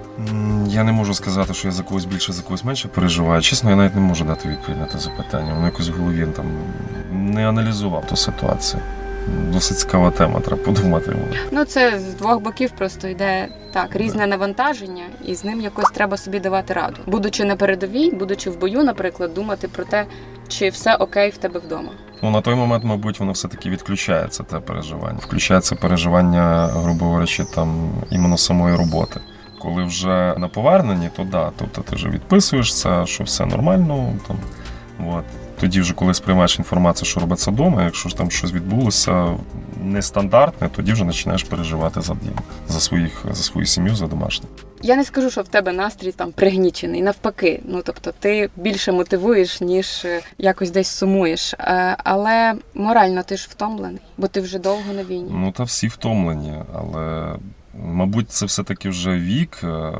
я 0.66 0.84
не 0.84 0.92
можу 0.92 1.14
сказати, 1.14 1.54
що 1.54 1.68
я 1.68 1.72
за 1.72 1.82
когось 1.82 2.04
більше, 2.04 2.32
за 2.32 2.42
когось 2.42 2.64
менше 2.64 2.88
переживаю. 2.88 3.42
Чесно, 3.42 3.70
я 3.70 3.76
навіть 3.76 3.94
не 3.94 4.00
можу 4.00 4.24
дати 4.24 4.48
відповідь 4.48 4.80
на 4.80 4.86
це 4.86 4.98
запитання. 4.98 5.54
Воно 5.54 5.66
якось 5.66 5.88
в 5.88 5.92
голові 5.92 6.26
там 6.36 6.46
не 7.12 7.48
аналізував 7.48 8.06
ту 8.06 8.16
ситуацію. 8.16 8.82
Досить 9.52 9.78
цікава 9.78 10.10
тема, 10.10 10.40
треба 10.40 10.62
подумати. 10.62 11.16
Ну, 11.50 11.64
це 11.64 11.98
з 11.98 12.14
двох 12.14 12.40
боків 12.40 12.70
просто 12.70 13.08
йде 13.08 13.48
так, 13.72 13.96
різне 13.96 14.26
навантаження, 14.26 15.04
і 15.24 15.34
з 15.34 15.44
ним 15.44 15.60
якось 15.60 15.90
треба 15.94 16.16
собі 16.16 16.40
давати 16.40 16.74
раду. 16.74 16.96
Будучи 17.06 17.44
на 17.44 17.56
передовій, 17.56 18.10
будучи 18.10 18.50
в 18.50 18.58
бою, 18.58 18.84
наприклад, 18.84 19.34
думати 19.34 19.68
про 19.68 19.84
те, 19.84 20.06
чи 20.48 20.68
все 20.68 20.94
окей 20.94 21.30
в 21.30 21.36
тебе 21.36 21.60
вдома. 21.60 21.90
Ну, 22.22 22.30
на 22.30 22.40
той 22.40 22.54
момент, 22.54 22.84
мабуть, 22.84 23.20
воно 23.20 23.32
все-таки 23.32 23.70
відключається, 23.70 24.42
те 24.42 24.58
переживання. 24.58 25.18
Включається 25.20 25.76
переживання, 25.76 26.66
грубо 26.66 27.04
говорячи, 27.04 27.44
там 27.44 27.90
іменно 28.10 28.38
самої 28.38 28.76
роботи. 28.76 29.20
Коли 29.58 29.84
вже 29.84 30.34
на 30.38 30.48
поверненні, 30.48 31.10
то 31.16 31.24
да, 31.24 31.50
тобто 31.56 31.80
ти 31.82 31.96
вже 31.96 32.08
відписуєшся, 32.08 33.06
що 33.06 33.24
все 33.24 33.46
нормально. 33.46 34.12
Там, 34.28 34.36
от. 35.08 35.24
Тоді, 35.60 35.80
вже 35.80 35.94
коли 35.94 36.14
сприймаєш 36.14 36.58
інформацію, 36.58 37.08
що 37.08 37.20
робиться 37.20 37.50
вдома, 37.50 37.84
якщо 37.84 38.08
ж 38.08 38.16
там 38.16 38.30
щось 38.30 38.52
відбулося 38.52 39.36
нестандартне, 39.84 40.68
тоді 40.76 40.92
вже 40.92 41.04
починаєш 41.04 41.44
переживати 41.44 42.00
за 42.00 42.14
дім, 42.14 42.32
за 42.68 42.80
своїх, 42.80 43.24
за 43.30 43.42
свою 43.42 43.66
сім'ю, 43.66 43.96
за 43.96 44.06
домашніх. 44.06 44.50
Я 44.82 44.96
не 44.96 45.04
скажу, 45.04 45.30
що 45.30 45.42
в 45.42 45.48
тебе 45.48 45.72
настрій 45.72 46.12
там 46.12 46.32
пригнічений, 46.32 47.02
навпаки. 47.02 47.60
Ну 47.64 47.82
тобто, 47.84 48.12
ти 48.18 48.50
більше 48.56 48.92
мотивуєш, 48.92 49.60
ніж 49.60 50.04
е, 50.04 50.20
якось 50.38 50.70
десь 50.70 50.88
сумуєш. 50.88 51.54
Е, 51.54 51.96
Але 52.04 52.54
морально 52.74 53.22
ти 53.22 53.36
ж 53.36 53.48
втомлений, 53.50 54.00
бо 54.18 54.26
ти 54.26 54.40
вже 54.40 54.58
довго 54.58 54.92
на 54.92 55.04
війні. 55.04 55.30
Ну 55.32 55.52
та 55.52 55.62
всі 55.62 55.88
втомлені, 55.88 56.54
але 56.74 57.36
мабуть, 57.74 58.30
це 58.30 58.46
все-таки 58.46 58.88
вже 58.88 59.10
вік, 59.10 59.60
е, 59.64 59.92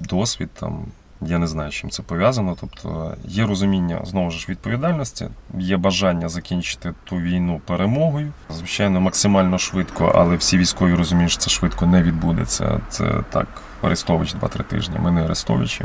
досвід 0.00 0.48
там. 0.60 0.84
Я 1.20 1.38
не 1.38 1.46
знаю, 1.46 1.70
чим 1.70 1.90
це 1.90 2.02
пов'язано. 2.02 2.56
Тобто 2.60 3.14
є 3.24 3.46
розуміння 3.46 4.00
знову 4.04 4.30
ж 4.30 4.46
відповідальності, 4.48 5.28
є 5.58 5.76
бажання 5.76 6.28
закінчити 6.28 6.94
ту 7.04 7.16
війну 7.16 7.60
перемогою. 7.66 8.32
Звичайно, 8.50 9.00
максимально 9.00 9.58
швидко, 9.58 10.12
але 10.14 10.36
всі 10.36 10.58
військові 10.58 10.94
розуміють, 10.94 11.32
що 11.32 11.40
це 11.40 11.50
швидко 11.50 11.86
не 11.86 12.02
відбудеться. 12.02 12.80
Це 12.88 13.24
так, 13.30 13.48
Арестович 13.82 14.34
2-3 14.34 14.64
тижні. 14.64 14.96
Ми 15.02 15.10
не 15.10 15.24
Арестовичі. 15.24 15.84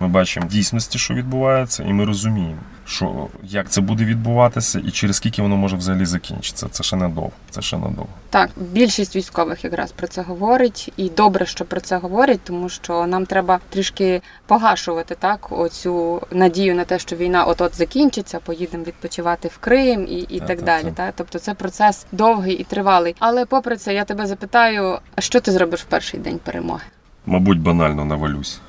Ми 0.00 0.08
бачимо 0.08 0.46
дійсності, 0.46 0.98
що 0.98 1.14
відбувається, 1.14 1.82
і 1.82 1.92
ми 1.92 2.04
розуміємо, 2.04 2.60
що 2.84 3.26
як 3.42 3.68
це 3.70 3.80
буде 3.80 4.04
відбуватися, 4.04 4.80
і 4.84 4.90
через 4.90 5.16
скільки 5.16 5.42
воно 5.42 5.56
може 5.56 5.76
взагалі 5.76 6.06
закінчитися. 6.06 6.68
Це 6.70 6.82
ще 6.82 6.96
надовго. 6.96 7.30
Це 7.50 7.62
ще 7.62 7.76
надовго. 7.76 8.08
Так, 8.30 8.50
більшість 8.56 9.16
військових 9.16 9.64
якраз 9.64 9.92
про 9.92 10.06
це 10.06 10.22
говорить, 10.22 10.92
і 10.96 11.08
добре, 11.08 11.46
що 11.46 11.64
про 11.64 11.80
це 11.80 11.96
говорять, 11.96 12.40
тому 12.44 12.68
що 12.68 13.06
нам 13.06 13.26
треба 13.26 13.60
трішки 13.70 14.22
погашувати 14.46 15.14
так 15.14 15.46
оцю 15.50 16.22
надію 16.30 16.74
на 16.74 16.84
те, 16.84 16.98
що 16.98 17.16
війна 17.16 17.44
от-от 17.44 17.76
закінчиться, 17.76 18.38
поїдемо 18.40 18.84
відпочивати 18.84 19.48
в 19.48 19.58
Крим 19.58 20.06
і, 20.08 20.14
і 20.18 20.38
Так, 20.38 20.48
так 20.48 20.56
так, 20.56 20.66
далі. 20.66 20.84
так. 20.84 20.94
Так? 20.94 21.14
Тобто 21.16 21.38
це 21.38 21.54
процес 21.54 22.06
довгий 22.12 22.54
і 22.54 22.64
тривалий. 22.64 23.14
Але 23.18 23.44
попри 23.46 23.76
це, 23.76 23.94
я 23.94 24.04
тебе 24.04 24.26
запитаю, 24.26 24.98
а 25.16 25.20
що 25.20 25.40
ти 25.40 25.52
зробиш 25.52 25.80
в 25.80 25.84
перший 25.84 26.20
день 26.20 26.38
перемоги? 26.44 26.82
Мабуть, 27.26 27.60
банально 27.60 28.04
навалюсь. 28.04 28.60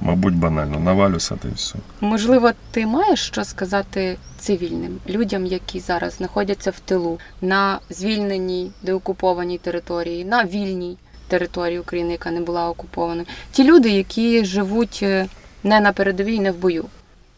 Мабуть, 0.00 0.34
банально 0.34 0.78
навалюся 0.80 1.36
та 1.36 1.48
й 1.48 1.52
все. 1.52 1.74
Можливо, 2.00 2.50
ти 2.70 2.86
маєш 2.86 3.20
що 3.26 3.44
сказати 3.44 4.16
цивільним 4.38 4.98
людям, 5.08 5.46
які 5.46 5.80
зараз 5.80 6.14
знаходяться 6.14 6.70
в 6.70 6.78
тилу 6.80 7.18
на 7.42 7.78
звільненій 7.90 8.70
деокупованій 8.82 9.58
території, 9.58 10.24
на 10.24 10.44
вільній 10.44 10.96
території 11.28 11.78
України, 11.78 12.12
яка 12.12 12.30
не 12.30 12.40
була 12.40 12.68
окупованою. 12.68 13.26
Ті 13.52 13.64
люди, 13.64 13.90
які 13.90 14.44
живуть 14.44 15.00
е, 15.02 15.26
не 15.64 15.80
на 15.80 15.92
передовій, 15.92 16.40
не 16.40 16.50
в 16.52 16.56
бою. 16.56 16.84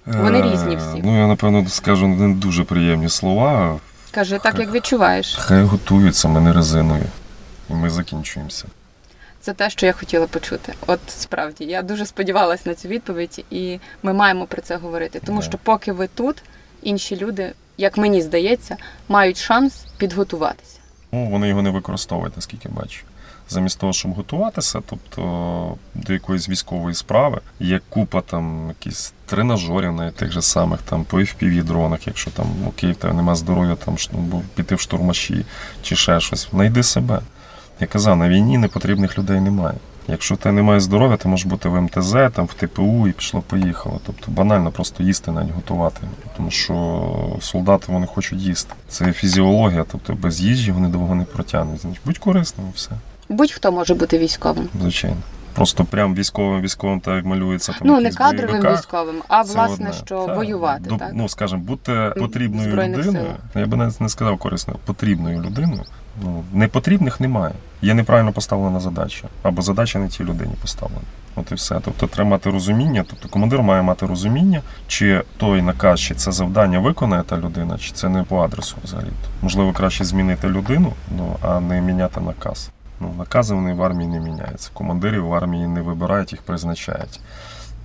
Вони 0.07 0.39
Е, 0.39 0.53
різні 0.53 0.77
всі. 0.77 1.03
Ну, 1.05 1.19
я 1.21 1.27
напевно 1.27 1.69
скажу 1.69 2.09
не 2.09 2.35
дуже 2.35 2.65
приємні 2.65 3.09
слова. 3.09 3.79
Каже, 4.11 4.39
так 4.43 4.59
як 4.59 4.73
відчуваєш. 4.73 5.35
Хай 5.39 5.63
готуються, 5.63 6.29
ми 6.29 6.41
не 6.41 6.53
резиною. 6.53 7.05
І 7.71 7.75
ми 7.75 7.91
закінчуємося. 7.91 8.65
Це 9.49 9.55
те, 9.55 9.71
що 9.71 9.87
я 9.87 9.93
хотіла 9.93 10.27
почути. 10.27 10.75
От 10.87 11.01
справді, 11.09 11.65
я 11.65 11.83
дуже 11.83 12.07
сподівалася 12.07 12.63
на 12.67 12.75
цю 12.75 12.89
відповідь, 12.89 13.45
і 13.51 13.79
ми 14.03 14.13
маємо 14.13 14.47
про 14.47 14.63
це 14.63 14.77
говорити. 14.77 15.21
Тому 15.27 15.43
що 15.43 15.59
поки 15.63 15.93
ви 15.93 16.07
тут, 16.15 16.43
інші 16.83 17.17
люди, 17.17 17.53
як 17.79 17.97
мені 17.97 18.23
здається, 18.23 18.77
мають 19.09 19.37
шанс 19.39 19.85
підготуватися. 19.99 20.79
Ну, 21.13 21.29
вони 21.31 21.49
його 21.49 21.63
не 21.63 21.71
використовують, 21.71 22.37
наскільки 22.37 22.69
бачу. 22.69 23.03
Замість 23.49 23.79
того, 23.79 23.93
щоб 23.93 24.13
готуватися, 24.15 24.81
тобто 24.91 25.77
до 25.95 26.13
якоїсь 26.13 26.49
військової 26.49 26.95
справи, 26.95 27.41
є 27.61 27.81
купа 27.89 28.21
там 28.21 28.69
якісь 28.69 29.13
тренажерів, 29.27 29.93
навіть 29.93 30.15
тих 30.17 30.33
же 30.33 30.43
самих 30.43 30.83
там 30.83 31.05
по 31.05 31.17
fpv 31.19 31.63
дронах, 31.65 32.07
якщо 32.07 32.31
там 32.31 32.47
окей, 32.69 32.93
в 32.93 32.97
тебе 32.97 33.15
нема 33.15 33.35
здоров'я, 33.35 33.75
там 33.75 33.99
ш- 33.99 34.11
ну, 34.13 34.43
піти 34.55 34.75
в 34.75 34.81
штурмаші 34.81 35.45
чи 35.83 35.97
ще 35.97 36.21
щось. 36.21 36.53
Найди 36.53 36.83
себе. 36.83 37.21
Я 37.81 37.87
казав, 37.87 38.17
на 38.17 38.29
війні 38.29 38.59
непотрібних 38.59 39.19
людей 39.19 39.41
немає. 39.41 39.75
Якщо 40.09 40.35
в 40.35 40.39
тебе 40.39 40.53
немає 40.53 40.81
здоров'я, 40.81 41.17
ти 41.17 41.29
можеш 41.29 41.47
бути 41.47 41.69
в 41.69 41.81
МТЗ, 41.81 42.13
там 42.13 42.47
в 42.47 42.55
ТПУ 42.55 43.09
і 43.09 43.13
пішло-поїхало. 43.13 44.01
Тобто 44.07 44.31
банально 44.31 44.71
просто 44.71 45.03
їсти 45.03 45.31
навіть 45.31 45.51
готувати. 45.55 46.01
Тому 46.37 46.51
що 46.51 47.37
солдати 47.41 47.93
вони 47.93 48.07
хочуть 48.07 48.39
їсти. 48.41 48.75
Це 48.89 49.13
фізіологія, 49.13 49.85
тобто 49.93 50.13
без 50.15 50.41
їжі 50.41 50.73
вони 50.73 50.89
довго 50.89 51.15
не 51.15 51.25
протягнуть. 51.25 51.81
Значить, 51.81 52.01
будь 52.05 52.19
корисним, 52.19 52.67
все, 52.75 52.91
Будь-хто 53.29 53.73
може 53.73 53.95
бути 53.95 54.19
військовим. 54.19 54.69
звичайно. 54.81 55.17
Просто 55.55 55.85
прям 55.85 56.15
військовим 56.15 56.61
військовим 56.61 57.01
так 57.01 57.17
як 57.17 57.25
малюється 57.25 57.73
там. 57.73 57.81
Ну, 57.85 58.01
не 58.01 58.11
кадровим 58.11 58.47
бойовиках. 58.49 58.79
військовим, 58.79 59.23
а 59.29 59.45
Це 59.45 59.55
власне, 59.55 59.75
одне. 59.75 59.93
що 60.07 60.25
Так. 60.27 60.37
воювати, 60.37 60.91
До- 60.91 60.97
так? 60.97 61.11
Ну, 61.15 61.29
скажімо, 61.29 61.63
бути 61.63 62.13
потрібною 62.19 62.71
Збройних 62.71 62.99
людиною. 62.99 63.27
Я 63.55 63.67
би 63.67 63.77
навіть 63.77 64.01
не 64.01 64.09
сказав 64.09 64.39
корисною, 64.39 64.79
потрібною 64.85 65.43
людиною. 65.43 65.83
Ну, 66.23 66.45
непотрібних 66.53 67.21
немає. 67.21 67.55
Є 67.83 67.95
неправильно 67.95 68.33
поставлена 68.33 68.81
задача. 68.81 69.29
Або 69.43 69.63
задача 69.63 69.99
не 69.99 70.09
тій 70.09 70.25
людині 70.25 70.55
поставлена. 70.63 71.03
От 71.37 71.53
і 71.53 71.55
все. 71.55 71.81
Тобто 71.85 72.07
треба 72.07 72.31
мати 72.31 72.51
розуміння, 72.51 73.05
тобто 73.11 73.29
командир 73.29 73.63
має 73.63 73.83
мати 73.83 74.07
розуміння, 74.07 74.63
чи 74.87 75.23
той 75.37 75.63
наказ, 75.63 76.01
чи 76.01 76.15
це 76.15 76.33
завдання 76.33 76.79
виконає 76.79 77.23
та 77.23 77.37
людина, 77.37 77.79
чи 77.79 77.93
це 77.93 78.09
не 78.09 78.23
по 78.23 78.39
адресу 78.39 78.77
взагалі. 78.85 79.09
Можливо, 79.43 79.73
краще 79.73 80.05
змінити 80.05 80.49
людину, 80.49 80.93
ну, 81.17 81.37
а 81.43 81.61
не 81.61 81.81
міняти 81.81 82.21
наказ. 82.21 82.71
Ну, 83.01 83.15
накази 83.19 83.55
вони 83.55 83.73
в 83.75 83.83
армії 83.83 84.09
не 84.09 84.21
міняються. 84.21 84.71
Командирів 84.73 85.27
в 85.27 85.35
армії 85.35 85.67
не 85.67 85.83
вибирають, 85.83 86.33
їх 86.33 86.43
призначають. 86.43 87.21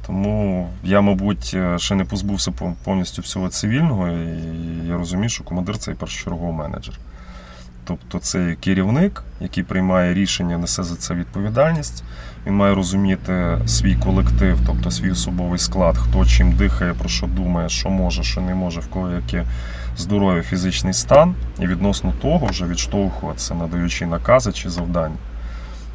Тому 0.07 0.69
я, 0.83 1.01
мабуть, 1.01 1.57
ще 1.77 1.95
не 1.95 2.05
позбувся 2.05 2.51
повністю 2.83 3.21
всього 3.21 3.49
цивільного, 3.49 4.09
і 4.09 4.87
я 4.87 4.97
розумію, 4.97 5.29
що 5.29 5.43
командир 5.43 5.77
це 5.77 5.91
і 5.91 5.95
першочерговий 5.95 6.53
менеджер. 6.53 6.99
Тобто 7.85 8.19
це 8.19 8.55
керівник, 8.59 9.23
який 9.41 9.63
приймає 9.63 10.13
рішення, 10.13 10.57
несе 10.57 10.83
за 10.83 10.95
це 10.95 11.13
відповідальність. 11.13 12.03
Він 12.47 12.53
має 12.53 12.75
розуміти 12.75 13.57
свій 13.65 13.95
колектив, 13.95 14.59
тобто 14.65 14.91
свій 14.91 15.11
особовий 15.11 15.59
склад, 15.59 15.97
хто 15.97 16.25
чим 16.25 16.51
дихає, 16.51 16.93
про 16.93 17.09
що 17.09 17.27
думає, 17.27 17.69
що 17.69 17.89
може, 17.89 18.23
що 18.23 18.41
не 18.41 18.55
може, 18.55 18.79
в 18.79 18.87
кого 18.87 19.11
яке 19.11 19.45
здоров'я, 19.97 20.41
фізичний 20.41 20.93
стан, 20.93 21.35
і 21.59 21.67
відносно 21.67 22.13
того 22.21 22.45
вже 22.45 22.65
відштовхуватися, 22.65 23.55
надаючи 23.55 24.05
накази 24.05 24.51
чи 24.51 24.69
завдання. 24.69 25.15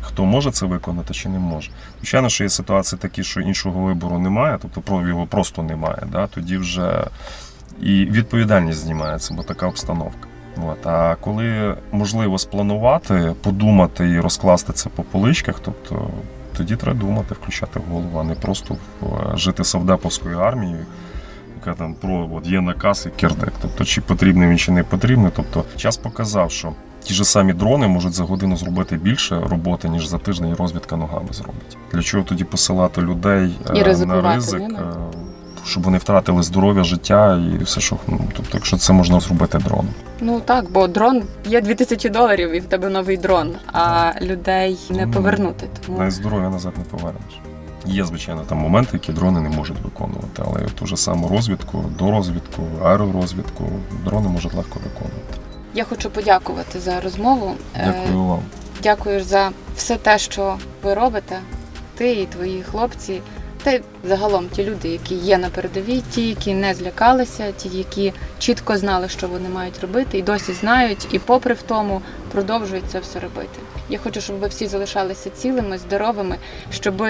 Хто 0.01 0.25
може 0.25 0.51
це 0.51 0.67
виконати 0.67 1.15
чи 1.15 1.29
не 1.29 1.39
може. 1.39 1.71
Звичайно, 1.99 2.29
що 2.29 2.45
є 2.45 2.51
ситуації 2.51 2.99
такі, 2.99 3.25
що 3.25 3.41
іншого 3.41 3.81
вибору 3.81 4.19
немає, 4.19 4.59
тобто 4.63 5.09
його 5.09 5.27
просто 5.27 5.63
немає. 5.63 6.03
Да? 6.13 6.27
Тоді 6.27 6.57
вже 6.57 7.05
і 7.81 8.05
відповідальність 8.05 8.79
знімається, 8.79 9.35
бо 9.35 9.43
така 9.43 9.67
обстановка. 9.67 10.29
От. 10.67 10.87
А 10.87 11.15
коли 11.21 11.77
можливо 11.93 12.39
спланувати, 12.39 13.35
подумати 13.43 14.11
і 14.11 14.21
розкласти 14.21 14.73
це 14.73 14.89
по 14.89 15.03
поличках, 15.03 15.61
тобто 15.65 16.11
тоді 16.57 16.77
треба 16.77 16.99
думати, 16.99 17.35
включати 17.35 17.81
голову, 17.91 18.19
а 18.19 18.23
не 18.25 18.35
просто 18.35 18.77
е, 19.03 19.07
жити 19.37 19.65
совдеповською 19.65 20.39
армією, 20.39 20.87
яка 21.59 21.75
там 21.75 21.95
про 21.95 22.31
от 22.35 22.47
є 22.47 22.61
наказ 22.61 23.07
і 23.07 23.21
кирдик. 23.21 23.53
Тобто, 23.63 23.85
чи 23.85 24.01
потрібний 24.01 24.49
він, 24.49 24.59
чи 24.59 24.73
не 24.73 24.83
потрібний. 24.83 25.33
Тобто, 25.37 25.65
час 25.77 25.97
показав, 25.97 26.51
що 26.51 26.73
ті 27.03 27.15
ж 27.15 27.25
самі 27.25 27.53
дрони 27.53 27.89
можуть 27.89 28.13
за 28.13 28.25
годину 28.25 28.57
зробити 28.57 28.97
більше 28.97 29.41
роботи, 29.41 29.89
ніж 29.89 30.07
за 30.07 30.19
тиждень 30.19 30.55
розвідка 30.55 30.97
ногами 30.97 31.29
зробить. 31.33 31.77
Для 31.93 32.03
чого 32.03 32.25
тоді 32.25 32.45
посилати 32.45 33.01
людей 33.03 33.59
І 33.75 33.79
е, 33.79 34.07
на 34.07 34.35
ризик? 34.35 34.61
ними. 34.61 34.79
Щоб 35.69 35.83
вони 35.83 35.99
втратили 35.99 36.43
здоров'я, 36.43 36.85
життя 36.85 37.41
і 37.61 37.65
все, 37.65 37.81
що 37.81 37.97
ну, 38.07 38.21
тобто, 38.37 38.51
якщо 38.55 38.77
це 38.77 38.93
можна 38.93 39.21
зробити 39.21 39.59
дроном. 39.59 39.89
Ну 40.21 40.41
так, 40.41 40.71
бо 40.71 40.87
дрон 40.89 41.23
є 41.45 41.61
2000 41.61 42.09
доларів, 42.09 42.51
і 42.53 42.61
в 42.61 42.65
тебе 42.65 42.89
новий 42.89 43.17
дрон, 43.17 43.55
а 43.73 44.13
людей 44.23 44.79
не 44.91 45.07
Ну, 45.07 45.13
повернути. 45.13 45.69
Тому 45.87 45.99
Навіть 45.99 46.13
здоров'я 46.13 46.49
назад 46.51 46.73
не 46.79 46.85
повернеш. 46.85 47.41
Є, 47.87 48.05
звичайно, 48.05 48.43
там 48.49 48.59
моменти, 48.59 48.91
які 48.93 49.13
дрони 49.13 49.41
не 49.41 49.49
можуть 49.49 49.77
виконувати, 49.85 50.43
але 50.47 50.61
ту 50.79 50.87
ж 50.87 50.97
саму 50.97 51.29
розвідку, 51.29 51.85
дорозвідку, 51.99 52.63
аеророзвідку 52.85 53.65
дрони 54.05 54.29
можуть 54.29 54.55
легко 54.55 54.79
виконувати. 54.85 55.39
я 55.75 55.85
хочу 55.85 56.11
подякувати 56.11 56.81
за 56.81 57.01
розмову. 57.01 57.55
Е, 57.77 57.95
Дякую 58.05 58.25
вам. 58.25 58.41
Дякую 58.83 59.25
за 59.25 59.51
все 59.77 59.97
те, 59.97 60.19
що 60.19 60.57
ви 60.83 60.95
робите, 60.95 61.39
ти 61.95 62.13
і 62.13 62.27
твої 62.27 62.63
хлопці, 62.63 63.21
й 63.73 63.83
загалом 64.05 64.49
ті 64.49 64.65
люди, 64.65 64.89
які 64.89 65.15
є 65.15 65.39
на 65.39 65.51
передовій, 65.51 66.03
ті, 66.11 66.29
які 66.29 66.55
не 66.55 66.75
злякалися, 66.75 67.53
ті, 67.53 67.69
які 67.69 68.13
чітко 68.39 68.77
знали, 68.77 69.09
що 69.09 69.29
вони 69.29 69.49
мають 69.49 69.81
робити, 69.81 70.19
і 70.19 70.23
досі 70.23 70.53
знають, 70.53 71.09
і 71.11 71.19
попри 71.19 71.55
в 71.55 71.63
тому 71.63 72.03
продовжують 72.33 72.85
це 72.89 73.01
все 73.01 73.21
робити. 73.21 73.59
Я 73.89 73.99
хочу, 73.99 74.21
щоб 74.21 74.39
ви 74.39 74.47
всі 74.47 74.67
залишалися 74.67 75.31
цілими, 75.31 75.79
здоровими, 75.79 76.37
щоб 76.71 77.03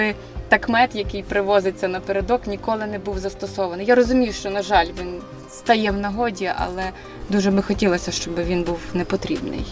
такмет, 0.49 0.95
який 0.95 1.23
привозиться 1.23 1.87
напередок, 1.87 2.47
ніколи 2.47 2.85
не 2.85 2.99
був 2.99 3.19
застосований. 3.19 3.85
Я 3.85 3.95
розумію, 3.95 4.33
що 4.33 4.49
на 4.49 4.61
жаль 4.61 4.87
він 4.99 5.21
стає 5.51 5.91
в 5.91 5.97
нагоді, 5.97 6.51
але 6.57 6.83
дуже 7.29 7.51
би 7.51 7.61
хотілося, 7.61 8.11
щоб 8.11 8.35
він 8.35 8.63
був 8.63 8.79
непотрібний. 8.93 9.65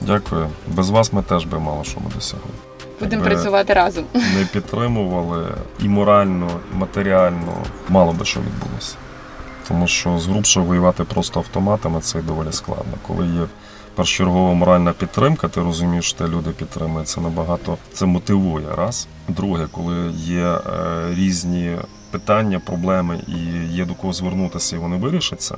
Дякую. 0.00 0.50
Без 0.68 0.90
вас 0.90 1.12
ми 1.12 1.22
теж 1.22 1.44
би 1.44 1.58
мало 1.58 1.84
що 1.84 2.00
ми 2.00 2.10
досягли. 2.14 2.50
Будемо 3.00 3.24
працювати 3.24 3.72
разом. 3.74 4.04
Не 4.14 4.48
підтримували 4.52 5.46
і 5.80 5.88
морально, 5.88 6.50
і 6.74 6.76
матеріально, 6.76 7.56
мало 7.88 8.12
би 8.12 8.24
що 8.24 8.40
відбулося. 8.40 8.96
Тому 9.68 9.86
що 9.86 10.18
з 10.18 10.22
згрубше 10.22 10.60
воювати 10.60 11.04
просто 11.04 11.40
автоматами 11.40 12.00
це 12.00 12.22
доволі 12.22 12.52
складно. 12.52 12.92
Коли 13.06 13.26
є 13.26 13.46
першочергова 13.94 14.54
моральна 14.54 14.92
підтримка, 14.92 15.48
ти 15.48 15.60
розумієш, 15.60 16.04
що 16.04 16.18
те 16.18 16.28
люди 16.28 16.50
підтримують, 16.50 17.08
це 17.08 17.20
набагато 17.20 17.78
це 17.92 18.06
мотивує. 18.06 18.66
Раз. 18.76 19.08
Друге, 19.28 19.66
коли 19.72 20.10
є 20.14 20.44
е, 20.44 20.60
різні 21.14 21.76
питання, 22.10 22.60
проблеми 22.60 23.20
і 23.28 23.74
є 23.74 23.84
до 23.84 23.94
кого 23.94 24.12
звернутися, 24.12 24.76
і 24.76 24.78
вони 24.78 24.96
вирішаться. 24.96 25.56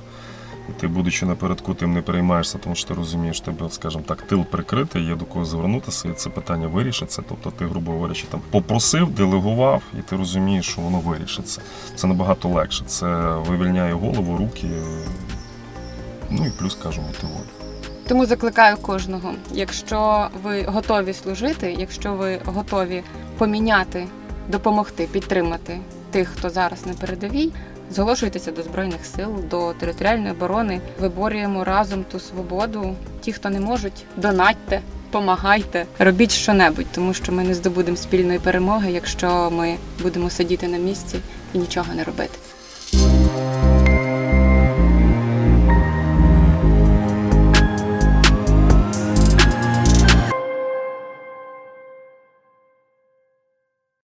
І 0.69 0.81
ти, 0.81 0.89
будучи 0.89 1.27
напередку, 1.27 1.75
тим 1.75 1.95
не 1.95 2.03
переймаєшся, 2.03 2.59
тому 2.59 2.75
що 2.75 2.89
ти 2.89 2.95
розумієш, 2.95 3.41
тебе, 3.41 3.71
скажімо 3.71 4.05
так, 4.07 4.23
тил 4.23 4.45
прикритий, 4.45 5.05
є 5.05 5.15
до 5.15 5.25
кого 5.25 5.45
звернутися, 5.45 6.09
і 6.09 6.13
це 6.13 6.31
питання 6.31 6.67
вирішиться. 6.67 7.23
Тобто 7.29 7.51
ти, 7.51 7.67
грубо 7.67 7.93
говорячи, 7.93 8.27
там 8.31 8.41
попросив, 8.51 9.11
делегував, 9.11 9.83
і 9.99 10.03
ти 10.03 10.17
розумієш, 10.17 10.69
що 10.69 10.81
воно 10.81 10.99
вирішиться. 10.99 11.61
Це 11.97 12.07
набагато 12.07 12.49
легше. 12.49 12.85
Це 12.87 13.07
вивільняє 13.49 13.93
голову, 13.93 14.37
руки, 14.37 14.69
ну 16.31 16.47
і 16.47 16.51
плюс 16.59 16.75
кажу, 16.75 17.03
мотивує. 17.03 17.45
Тому 18.09 18.27
закликаю 18.27 18.77
кожного, 18.77 19.35
якщо 19.53 20.29
ви 20.43 20.63
готові 20.63 21.13
служити, 21.13 21.77
якщо 21.79 22.15
ви 22.15 22.41
готові 22.45 23.03
поміняти, 23.39 24.07
допомогти, 24.49 25.09
підтримати 25.13 25.79
тих, 26.11 26.29
хто 26.29 26.51
зараз 26.51 26.87
на 26.87 26.93
передовій, 26.95 27.53
зголошуйтеся 27.91 28.53
до 28.53 28.63
збройних 28.63 29.07
сил, 29.17 29.29
до 29.51 29.73
територіальної 29.73 30.31
оборони. 30.31 30.81
Виборюємо 31.01 31.65
разом 31.65 32.05
ту 32.05 32.21
свободу. 32.21 32.95
Ті, 33.21 33.33
хто 33.33 33.51
не 33.51 33.61
можуть, 33.61 34.05
донатьте, 34.17 34.81
помагайте, 35.11 35.87
робіть 35.99 36.33
що-небудь, 36.33 36.87
тому 36.95 37.15
що 37.15 37.33
ми 37.33 37.45
не 37.45 37.55
здобудемо 37.55 37.97
спільної 37.97 38.39
перемоги, 38.39 38.93
якщо 38.93 39.51
ми 39.51 39.77
будемо 40.03 40.31
сидіти 40.31 40.69
на 40.69 40.79
місці 40.79 41.19
і 41.55 41.59
нічого 41.59 41.95
не 41.95 42.05
робити. 42.05 42.39